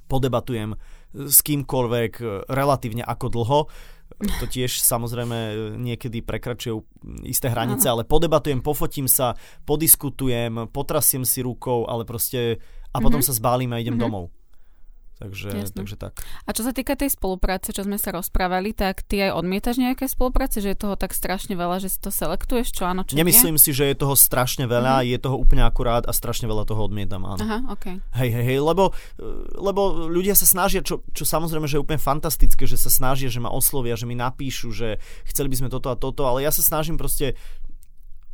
[0.07, 0.79] podebatujem
[1.11, 3.59] s kýmkoľvek e, relatívne ako dlho
[4.17, 5.37] to tiež samozrejme
[5.77, 6.73] niekedy prekračuje
[7.29, 8.01] isté hranice, Aha.
[8.01, 9.37] ale podebatujem, pofotím sa,
[9.69, 12.57] podiskutujem, potrasiem si rukou, ale proste
[12.89, 13.29] a potom mm-hmm.
[13.29, 14.01] sa zbálim a idem mm-hmm.
[14.01, 14.33] domov.
[15.17, 16.13] Takže, takže tak.
[16.45, 20.05] A čo sa týka tej spolupráce, čo sme sa rozprávali, tak ty aj odmietaš nejaké
[20.05, 23.57] spolupráce, že je toho tak strašne veľa, že si to selektuješ, čo áno, čo Nemyslím
[23.57, 23.63] nie?
[23.63, 25.09] si, že je toho strašne veľa, mm-hmm.
[25.09, 27.41] je toho úplne akurát a strašne veľa toho odmietam, áno.
[27.41, 27.97] Aha, okay.
[28.13, 28.93] Hej, hej, hej, lebo,
[29.57, 33.41] lebo ľudia sa snažia, čo, čo samozrejme, že je úplne fantastické, že sa snažia, že
[33.41, 36.61] ma oslovia, že mi napíšu, že chceli by sme toto a toto, ale ja sa
[36.61, 37.33] snažím proste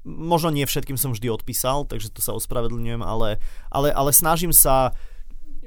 [0.04, 3.40] možno nie všetkým som vždy odpísal, takže to sa ospravedlňujem, ale,
[3.72, 4.92] ale, ale snažím sa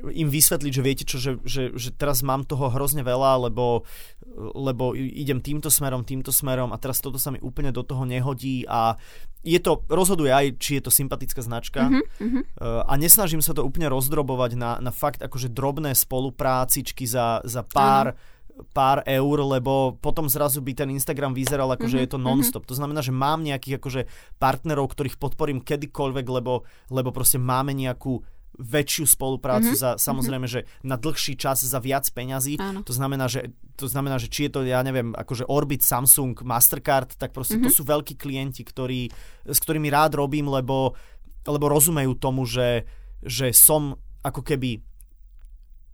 [0.05, 3.88] im vysvetliť, že viete čo, že, že, že teraz mám toho hrozne veľa, lebo,
[4.36, 8.68] lebo idem týmto smerom, týmto smerom a teraz toto sa mi úplne do toho nehodí
[8.68, 9.01] a
[9.47, 12.61] je to, rozhoduje aj, či je to sympatická značka mm-hmm.
[12.61, 18.12] a nesnažím sa to úplne rozdrobovať na, na fakt akože drobné spoluprácičky za, za pár
[18.12, 18.34] Aha
[18.72, 21.92] pár eur, lebo potom zrazu by ten Instagram vyzeral ako, mm-hmm.
[21.92, 22.64] že je to mhm, non-stop.
[22.64, 22.72] Mm-hmm.
[22.72, 24.03] To znamená, že mám nejakých akože
[24.40, 28.24] partnerov, ktorých podporím kedykoľvek, lebo, lebo proste máme nejakú
[28.57, 29.84] väčšiu spoluprácu mm-hmm.
[29.84, 32.57] za samozrejme, že na dlhší čas za viac peňazí.
[32.57, 32.80] Áno.
[32.88, 37.12] To znamená, že to znamená, že či je to, ja neviem, akože Orbit, Samsung, Mastercard,
[37.20, 37.68] tak proste mm-hmm.
[37.68, 37.78] to mhm.
[37.78, 39.12] sú veľkí klienti, ktorí,
[39.44, 40.97] s ktorými rád robím, lebo,
[41.44, 42.88] lebo rozumejú tomu, že,
[43.20, 44.80] že som ako keby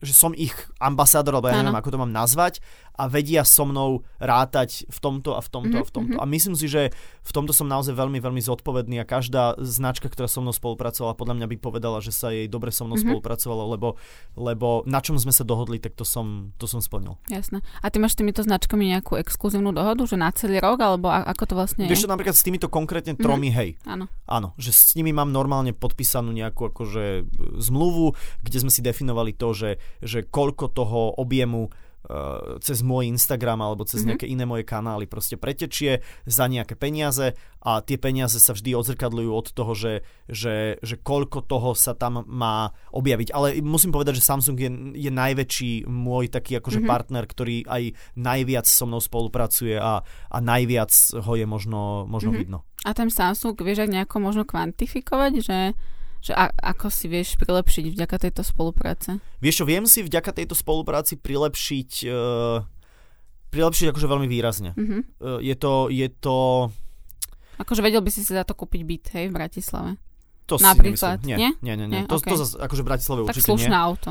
[0.03, 0.51] že som ich
[0.83, 2.59] ambasádor, alebo ja neviem, ako to mám nazvať
[2.97, 5.85] a vedia so mnou rátať v tomto a v tomto mm-hmm.
[5.85, 6.17] a v tomto.
[6.19, 6.23] Mhm.
[6.23, 10.29] A myslím si, že v tomto som naozaj veľmi, veľmi zodpovedný a každá značka, ktorá
[10.29, 13.09] so mnou spolupracovala, podľa mňa by povedala, že sa jej dobre so mnou mm-hmm.
[13.17, 13.89] spolupracovalo, lebo,
[14.37, 17.17] lebo na čom sme sa dohodli, tak to som, to som splnil.
[17.33, 17.65] Jasné.
[17.81, 21.43] A ty máš s týmito značkami nejakú exkluzívnu dohodu, že na celý rok, alebo ako
[21.49, 21.93] to vlastne je?
[21.93, 23.61] Vieš napríklad s týmito konkrétne tromi, mm-hmm.
[23.61, 23.71] hej.
[23.89, 24.05] Áno.
[24.29, 27.27] Áno, že s nimi mám normálne podpísanú nejakú akože
[27.57, 28.13] zmluvu,
[28.45, 29.71] kde sme si definovali to, že,
[30.05, 31.73] že koľko toho objemu
[32.61, 34.09] cez môj Instagram alebo cez mm-hmm.
[34.15, 39.31] nejaké iné moje kanály proste pretečie za nejaké peniaze a tie peniaze sa vždy odzrkadľujú
[39.31, 39.93] od toho, že,
[40.27, 43.31] že, že koľko toho sa tam má objaviť.
[43.31, 46.93] Ale musím povedať, že Samsung je, je najväčší môj taký akože mm-hmm.
[46.93, 47.83] partner, ktorý aj
[48.19, 50.91] najviac so mnou spolupracuje a, a najviac
[51.23, 52.43] ho je možno, možno mm-hmm.
[52.43, 52.59] vidno.
[52.83, 55.59] A ten Samsung vieš aj nejako možno kvantifikovať, že
[56.23, 59.19] že a, ako si vieš prilepšiť vďaka tejto spolupráce?
[59.43, 62.63] Vieš čo, viem si vďaka tejto spolupráci prilepšiť uh,
[63.51, 64.73] prilepšiť akože veľmi výrazne.
[64.73, 65.01] Mm-hmm.
[65.19, 66.37] Uh, je to, je to...
[67.61, 69.91] Akože vedel by si si za to kúpiť byt, hej, v Bratislave?
[70.49, 71.87] To Napríklad, si Nie, nie, nie.
[71.87, 71.87] nie.
[71.87, 72.03] nie?
[72.09, 72.33] To, okay.
[72.33, 73.83] to zase, akože v Bratislave tak určite slušné nie.
[73.83, 74.11] auto.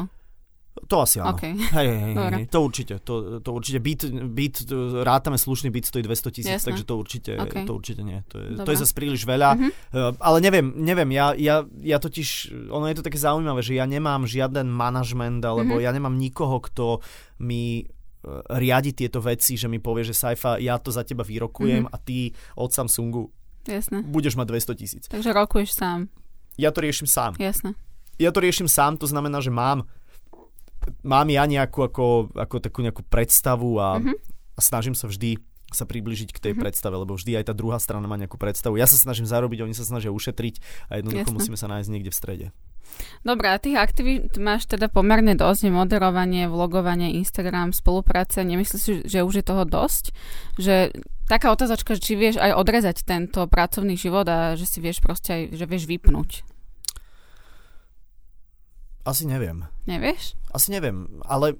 [0.72, 1.36] To asi áno.
[1.36, 1.52] Okay.
[1.52, 3.04] Hej, hej, hej, to určite.
[3.04, 3.84] To, to určite.
[3.84, 4.56] Byt, byt,
[5.04, 7.68] rátame slušný byt stojí 200 tisíc, takže to určite, okay.
[7.68, 8.24] to určite nie.
[8.32, 9.60] To je, to je zase príliš veľa.
[9.60, 9.68] Uh-huh.
[9.92, 13.84] Uh, ale neviem, neviem, ja, ja, ja totiž, ono je to také zaujímavé, že ja
[13.84, 15.84] nemám žiaden manažment, alebo uh-huh.
[15.84, 17.04] ja nemám nikoho, kto
[17.44, 17.86] mi e,
[18.56, 21.96] riadi tieto veci, že mi povie, že Saifa, ja to za teba vyrokujem uh-huh.
[21.96, 23.28] a ty od Samsungu
[23.68, 24.08] Jasne.
[24.08, 25.04] budeš mať 200 tisíc.
[25.12, 26.08] Takže rokuješ sám.
[26.56, 27.36] Ja to riešim sám.
[27.40, 27.76] Jasne.
[28.22, 29.90] Ja to riešim sám, to znamená, že mám
[31.06, 34.16] mám ja nejakú ako, ako takú nejakú predstavu a, mm-hmm.
[34.58, 35.38] a snažím sa vždy
[35.72, 36.64] sa približiť k tej mm-hmm.
[36.68, 38.76] predstave, lebo vždy aj tá druhá strana má nejakú predstavu.
[38.76, 40.60] Ja sa snažím zarobiť, oni sa snažia ušetriť
[40.92, 41.38] a jednoducho Jasne.
[41.40, 42.48] musíme sa nájsť niekde v strede.
[43.24, 48.44] Dobre, a tých aktivít máš teda pomerne dosť, moderovanie, vlogovanie, Instagram, spolupráce.
[48.44, 50.12] Nemyslíš, že už je toho dosť?
[50.60, 50.92] Že
[51.32, 55.42] taká otázočka, či vieš aj odrezať tento pracovný život a že si vieš proste aj,
[55.56, 56.44] že vieš vypnúť.
[59.02, 59.66] Asi neviem.
[59.90, 60.38] Nevieš?
[60.54, 61.58] Asi neviem, ale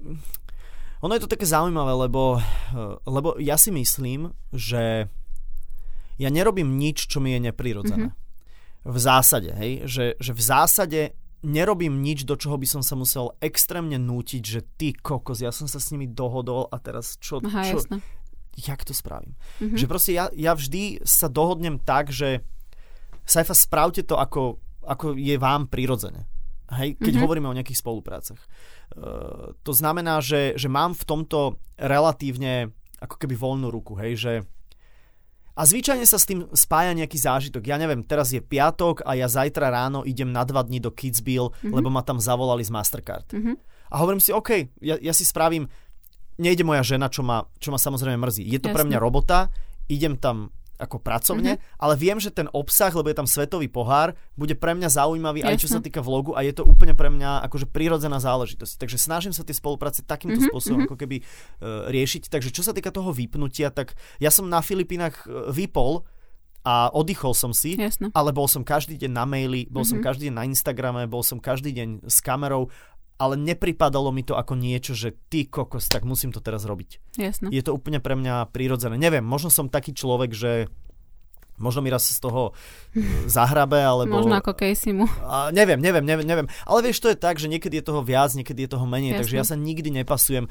[1.02, 2.38] ono je to také zaujímavé, lebo,
[3.02, 5.10] lebo ja si myslím, že
[6.20, 8.14] ja nerobím nič, čo mi je neprirodzené.
[8.14, 8.86] Mm-hmm.
[8.86, 11.00] V zásade, hej, že, že v zásade
[11.42, 15.66] nerobím nič, do čoho by som sa musel extrémne nútiť, že ty kokos, ja som
[15.66, 17.42] sa s nimi dohodol a teraz čo...
[17.42, 17.98] Aha, čo jasné.
[18.52, 19.34] Jak to spravím?
[19.58, 19.78] Mm-hmm.
[19.80, 22.46] Že proste ja, ja vždy sa dohodnem tak, že
[23.26, 26.26] Saifa, spravte to, ako, ako je vám prirodzene.
[26.72, 27.24] Hej, keď mm-hmm.
[27.24, 28.40] hovoríme o nejakých spoluprácach.
[28.96, 34.32] Uh, to znamená, že, že mám v tomto relatívne ako keby voľnú ruku, hej, že
[35.52, 37.68] a zvyčajne sa s tým spája nejaký zážitok.
[37.68, 41.52] Ja neviem, teraz je piatok a ja zajtra ráno idem na dva dní do Kidsbill,
[41.52, 41.76] mm-hmm.
[41.76, 43.28] lebo ma tam zavolali z Mastercard.
[43.36, 43.56] Mm-hmm.
[43.92, 45.68] A hovorím si, OK, ja, ja si spravím,
[46.40, 48.48] nejde moja žena, čo ma, čo ma samozrejme mrzí.
[48.48, 48.76] Je to Jasne.
[48.80, 49.52] pre mňa robota,
[49.92, 50.48] idem tam
[50.82, 51.78] ako pracovne, mm-hmm.
[51.78, 55.50] ale viem, že ten obsah, lebo je tam svetový pohár, bude pre mňa zaujímavý Jasne.
[55.54, 58.82] aj čo sa týka vlogu a je to úplne pre mňa akože prirodzená záležitosť.
[58.82, 60.50] Takže snažím sa tie spolupráce takýmto mm-hmm.
[60.50, 62.26] spôsobom ako keby uh, riešiť.
[62.26, 66.02] Takže čo sa týka toho vypnutia, tak ja som na Filipínach uh, vypol
[66.62, 68.14] a oddychol som si, Jasne.
[68.14, 69.98] ale bol som každý deň na maili, bol mm-hmm.
[69.98, 72.70] som každý deň na Instagrame, bol som každý deň s kamerou
[73.22, 76.98] ale nepripadalo mi to ako niečo, že ty kokos, tak musím to teraz robiť.
[77.22, 77.54] Jasne.
[77.54, 78.98] Je to úplne pre mňa prírodzené.
[78.98, 80.66] Neviem, možno som taký človek, že
[81.62, 84.18] možno mi raz z toho e, zahrabe, alebo...
[84.18, 85.06] Možno ako Casey mu.
[85.22, 86.48] A neviem, neviem, neviem, neviem.
[86.66, 89.20] Ale vieš, to je tak, že niekedy je toho viac, niekedy je toho menej, Jasne.
[89.22, 90.50] takže ja sa nikdy nepasujem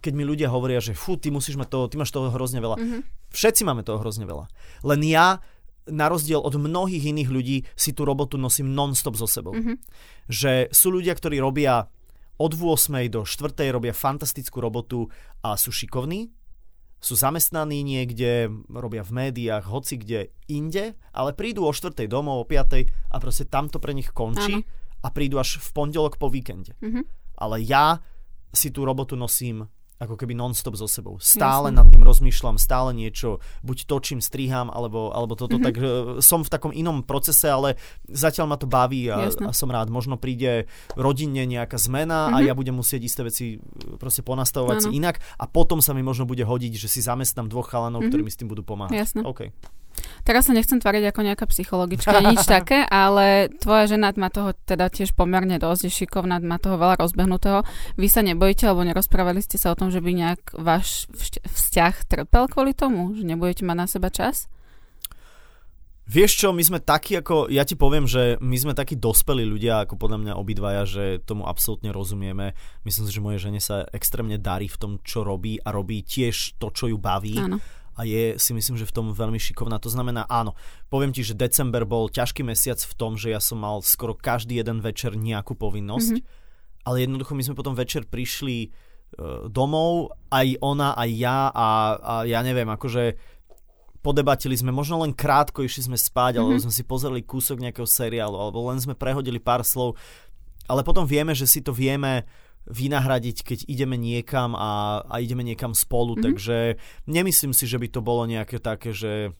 [0.00, 2.80] keď mi ľudia hovoria, že fú, ty musíš mať toho, ty máš toho hrozne veľa.
[2.80, 3.00] Mm-hmm.
[3.36, 4.48] Všetci máme toho hrozne veľa.
[4.80, 5.44] Len ja
[5.92, 9.52] na rozdiel od mnohých iných ľudí si tú robotu nosím non-stop so sebou.
[9.52, 9.76] Mm-hmm.
[10.32, 11.84] Že sú ľudia, ktorí robia
[12.40, 13.12] od 8.
[13.12, 13.52] do 4.
[13.68, 15.12] robia fantastickú robotu
[15.44, 16.32] a sú šikovní,
[17.00, 21.92] sú zamestnaní niekde, robia v médiách, hoci kde inde, ale prídu o 4.
[22.08, 22.88] domov, o 5.
[23.12, 25.04] a proste tamto pre nich končí Áno.
[25.04, 26.76] a prídu až v pondelok po víkende.
[26.80, 27.04] Mm-hmm.
[27.40, 28.00] Ale ja
[28.52, 29.68] si tú robotu nosím
[30.00, 31.20] ako keby non-stop so sebou.
[31.20, 31.76] Stále Jasne.
[31.76, 35.66] nad tým rozmýšľam, stále niečo, buď točím, striham, alebo, alebo toto, mm-hmm.
[35.68, 35.86] tak uh,
[36.24, 37.76] som v takom inom procese, ale
[38.08, 39.92] zatiaľ ma to baví a, a som rád.
[39.92, 40.64] Možno príde
[40.96, 42.36] rodinne nejaká zmena mm-hmm.
[42.36, 42.46] a mhm.
[42.48, 43.58] ja budem musieť isté veci e,
[44.00, 44.84] proste ponastavovať ano.
[44.88, 48.08] si inak a potom sa mi možno bude hodiť, že si zamestnám dvoch chalanov, mm-hmm.
[48.08, 48.96] ktorí mi s tým budú pomáhať.
[48.96, 49.20] Jasne.
[49.28, 49.52] Okay.
[50.22, 54.90] Teraz sa nechcem tvariť ako nejaká psychologička, nič také, ale tvoja žena má toho teda
[54.92, 57.64] tiež pomerne dosť, je šikovná, má toho veľa rozbehnutého.
[57.96, 61.10] Vy sa nebojíte, alebo nerozprávali ste sa o tom, že by nejak váš
[61.44, 64.50] vzťah trpel kvôli tomu, že nebudete mať na seba čas?
[66.10, 69.86] Vieš čo, my sme takí ako, ja ti poviem, že my sme takí dospelí ľudia,
[69.86, 72.58] ako podľa mňa obidvaja, že tomu absolútne rozumieme.
[72.82, 76.58] Myslím si, že moje žene sa extrémne darí v tom, čo robí a robí tiež
[76.58, 77.38] to, čo ju baví.
[77.38, 77.62] Áno
[78.00, 79.76] a je si myslím, že v tom veľmi šikovná.
[79.84, 80.56] To znamená, áno,
[80.88, 84.56] poviem ti, že december bol ťažký mesiac v tom, že ja som mal skoro každý
[84.56, 86.88] jeden večer nejakú povinnosť, mm-hmm.
[86.88, 88.68] ale jednoducho my sme potom večer prišli e,
[89.52, 91.68] domov, aj ona, aj ja a,
[92.00, 93.20] a ja neviem, akože
[94.00, 96.56] podebatili sme, možno len krátko išli sme spať, mm-hmm.
[96.56, 100.00] alebo sme si pozreli kúsok nejakého seriálu, alebo len sme prehodili pár slov,
[100.64, 102.24] ale potom vieme, že si to vieme
[102.68, 106.26] vynahradiť, keď ideme niekam a, a ideme niekam spolu, mm-hmm.
[106.26, 106.56] takže
[107.08, 109.32] nemyslím si, že by to bolo nejaké také, že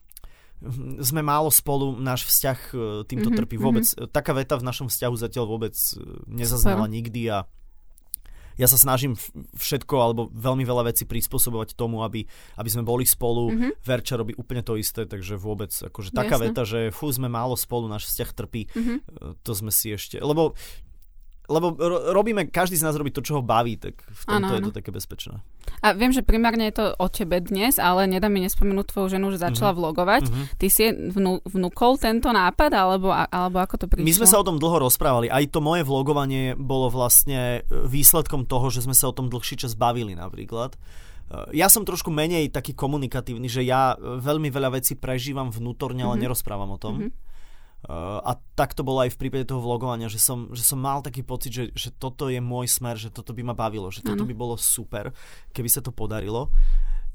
[1.01, 2.77] sme málo spolu, náš vzťah e,
[3.09, 3.57] týmto mm-hmm, trpí.
[3.57, 4.13] Vôbec, mm-hmm.
[4.13, 6.97] taká veta v našom vzťahu zatiaľ vôbec e, nezaznala Super.
[7.01, 7.39] nikdy a
[8.61, 9.17] ja sa snažím
[9.57, 12.29] všetko alebo veľmi veľa vecí prispôsobovať tomu, aby,
[12.61, 13.49] aby sme boli spolu.
[13.57, 13.73] Mm-hmm.
[13.81, 16.45] Verča robí úplne to isté, takže vôbec akože taká Jasne.
[16.45, 18.99] veta, že fú, sme málo spolu, náš vzťah trpí, mm-hmm.
[19.41, 20.21] to sme si ešte...
[20.21, 20.53] Lebo
[21.51, 24.57] lebo ro- robíme, každý z nás robí to, čo ho baví, tak v tomto ano,
[24.57, 25.43] je to také bezpečné.
[25.83, 29.35] A viem, že primárne je to o tebe dnes, ale nedá mi nespomenúť tvoju ženu,
[29.35, 29.81] že začala uh-huh.
[29.83, 30.23] vlogovať.
[30.31, 30.47] Uh-huh.
[30.55, 34.07] Ty si vnú, vnúkol tento nápad, alebo, alebo ako to prišlo?
[34.07, 35.27] My sme sa o tom dlho rozprávali.
[35.27, 39.59] Aj to moje vlogovanie bolo vlastne e, výsledkom toho, že sme sa o tom dlhší
[39.59, 40.77] čas bavili napríklad.
[40.77, 40.79] E,
[41.57, 46.15] ja som trošku menej taký komunikatívny, že ja e, veľmi veľa vecí prežívam vnútorne, ale
[46.15, 46.25] uh-huh.
[46.29, 46.95] nerozprávam o tom.
[47.09, 47.30] Uh-huh.
[47.81, 51.01] Uh, a tak to bolo aj v prípade toho vlogovania, že som, že som mal
[51.01, 54.25] taký pocit, že, že toto je môj smer, že toto by ma bavilo, že toto
[54.25, 54.29] ano.
[54.29, 55.17] by bolo super,
[55.57, 56.53] keby sa to podarilo.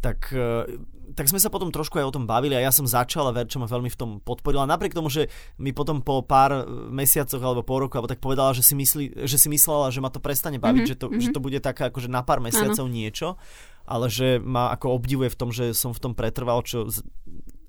[0.02, 0.66] Tak, uh,
[1.14, 3.62] tak sme sa potom trošku aj o tom bavili a ja som začal a Verčo
[3.62, 4.66] ma veľmi v tom podporila.
[4.66, 5.30] Napriek tomu, že
[5.62, 9.38] mi potom po pár mesiacoch alebo po roku alebo tak povedala, že si, myslí, že
[9.38, 11.24] si myslela, že ma to prestane baviť, mm-hmm, že, to, mm-hmm.
[11.26, 12.94] že to bude taká akože na pár mesiacov ano.
[12.94, 13.38] niečo,
[13.86, 16.90] ale že ma ako obdivuje v tom, že som v tom pretrval, čo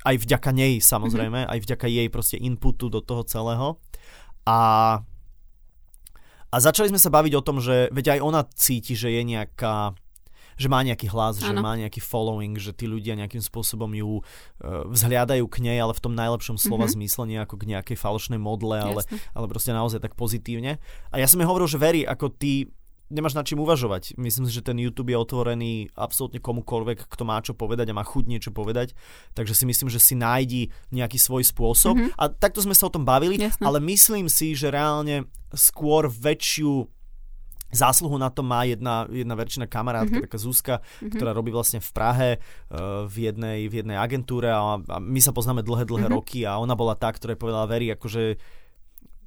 [0.07, 1.53] aj vďaka nej samozrejme, mm-hmm.
[1.53, 3.83] aj vďaka jej proste inputu do toho celého.
[4.47, 4.59] A,
[6.55, 9.99] a začali sme sa baviť o tom, že veď aj ona cíti, že je nejaká
[10.57, 11.53] že má nejaký hlas, ano.
[11.53, 15.93] že má nejaký following, že tí ľudia nejakým spôsobom ju uh, vzhliadajú k nej, ale
[15.93, 16.97] v tom najlepšom slova mm-hmm.
[16.97, 19.05] zmysle, nie ako k nejakej falošnej modle, ale,
[19.37, 20.81] ale proste naozaj tak pozitívne.
[21.13, 22.73] A ja som jej hovoril, že verí, ako ty
[23.07, 24.19] nemáš nad čím uvažovať.
[24.19, 28.03] Myslím si, že ten YouTube je otvorený absolútne komukoľvek, kto má čo povedať a má
[28.03, 28.99] chuť niečo povedať.
[29.39, 31.95] Takže si myslím, že si nájdi nejaký svoj spôsob.
[31.95, 32.19] Mm-hmm.
[32.19, 33.63] A takto sme sa o tom bavili, Jasne.
[33.63, 36.91] ale myslím si, že reálne skôr väčšiu
[37.67, 40.27] Zásluhu na to má jedna, jedna verčná kamarátka, mm-hmm.
[40.31, 41.19] taká Zuzka, mm-hmm.
[41.19, 45.35] ktorá robí vlastne v Prahe uh, v, jednej, v jednej agentúre a, a my sa
[45.35, 46.17] poznáme dlhé, dlhé mm-hmm.
[46.17, 48.39] roky a ona bola tá, ktorá povedala, Veri, akože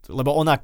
[0.10, 0.58] lebo ona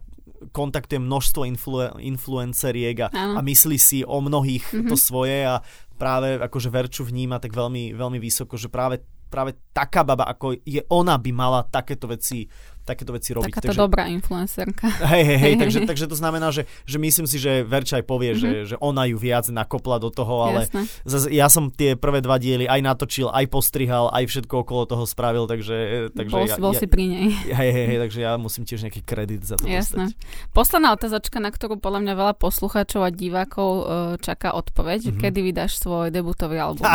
[0.51, 4.89] kontaktuje množstvo influ- influenceriek a, a myslí si o mnohých mm-hmm.
[4.89, 5.61] to svoje a
[5.95, 9.01] práve akože Verču vníma tak veľmi, veľmi vysoko, že práve,
[9.31, 12.45] práve taká baba, ako je ona, by mala takéto veci
[12.85, 13.51] takéto veci robiť.
[13.57, 14.85] Taká takže, dobrá influencerka.
[15.11, 18.37] Hej, hej, hej, takže, takže to znamená, že, že myslím si, že Verča aj povie,
[18.37, 18.69] mm-hmm.
[18.69, 20.69] že, že ona ju viac nakopla do toho, ale
[21.03, 25.03] zase, ja som tie prvé dva diely aj natočil, aj postrihal, aj všetko okolo toho
[25.09, 26.09] spravil, takže...
[26.13, 27.27] takže bol, ja, bol ja, si pri nej.
[27.59, 30.11] Hej, hej, hej, takže ja musím tiež nejaký kredit za to Jasné.
[30.11, 30.53] dostať.
[30.53, 33.85] Posledná otázočka, na ktorú podľa mňa veľa poslucháčov a divákov uh,
[34.21, 35.09] čaká odpoveď.
[35.09, 35.21] Mm-hmm.
[35.23, 36.85] Kedy vydáš svoj debutový album?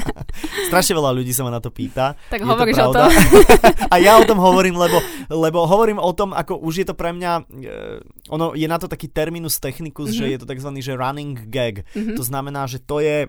[0.70, 2.14] Strašne veľa ľudí sa ma na to pýta.
[2.28, 3.10] Tak je hovoríš to o tom.
[3.88, 7.12] a ja o tom hovorím, lebo, lebo hovorím o tom, ako už je to pre
[7.12, 10.20] mňa, uh, ono je na to taký terminus technicus, mm-hmm.
[10.20, 10.70] že je to tzv.
[10.80, 11.84] že running gag.
[11.92, 12.16] Mm-hmm.
[12.16, 13.28] To znamená, že to je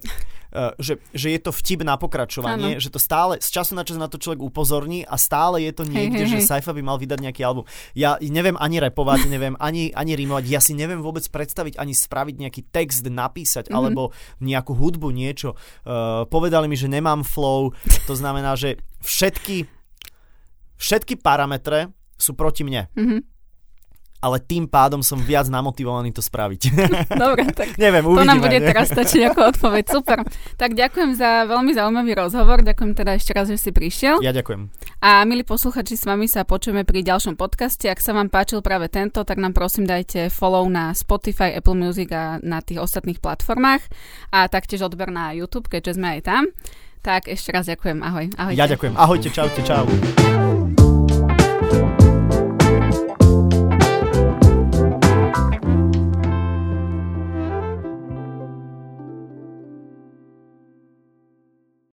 [0.55, 2.81] uh, že, že je to vtip na pokračovanie, ano.
[2.81, 5.83] že to stále, z času na čas na to človek upozorní a stále je to
[5.83, 6.47] niekde, hey, hey, že.
[6.47, 7.67] Saifa by mal vydať nejaký album.
[7.91, 12.35] Ja neviem ani repovať, neviem ani, ani rimovať, ja si neviem vôbec predstaviť, ani spraviť
[12.39, 13.77] nejaký text, napísať, mm-hmm.
[13.77, 15.59] alebo nejakú hudbu, niečo.
[15.83, 17.75] Uh, povedali mi, že nemám flow,
[18.07, 19.67] to znamená, že všetky,
[20.75, 22.87] všetky parametre sú proti mne.
[22.95, 23.35] Mm-hmm
[24.25, 26.61] ale tým pádom som viac namotivovaný to spraviť.
[27.23, 28.25] Dobre, tak Neviem, uvidíme.
[28.25, 29.83] to nám bude teraz stačiť ako odpoveď.
[29.85, 30.17] Super.
[30.57, 32.65] Tak ďakujem za veľmi zaujímavý rozhovor.
[32.65, 34.25] Ďakujem teda ešte raz, že si prišiel.
[34.25, 34.73] Ja ďakujem.
[35.05, 37.85] A milí posluchači, s vami sa počujeme pri ďalšom podcaste.
[37.85, 42.09] Ak sa vám páčil práve tento, tak nám prosím dajte follow na Spotify, Apple Music
[42.09, 43.85] a na tých ostatných platformách
[44.33, 46.43] a taktiež odber na YouTube, keďže sme aj tam.
[47.05, 48.01] Tak ešte raz ďakujem.
[48.01, 48.25] Ahoj.
[48.33, 48.57] Ahojte.
[48.57, 48.93] Ja ďakujem.
[48.97, 49.85] Ahojte, čaute, čau.
[51.75, 52.04] Thank you.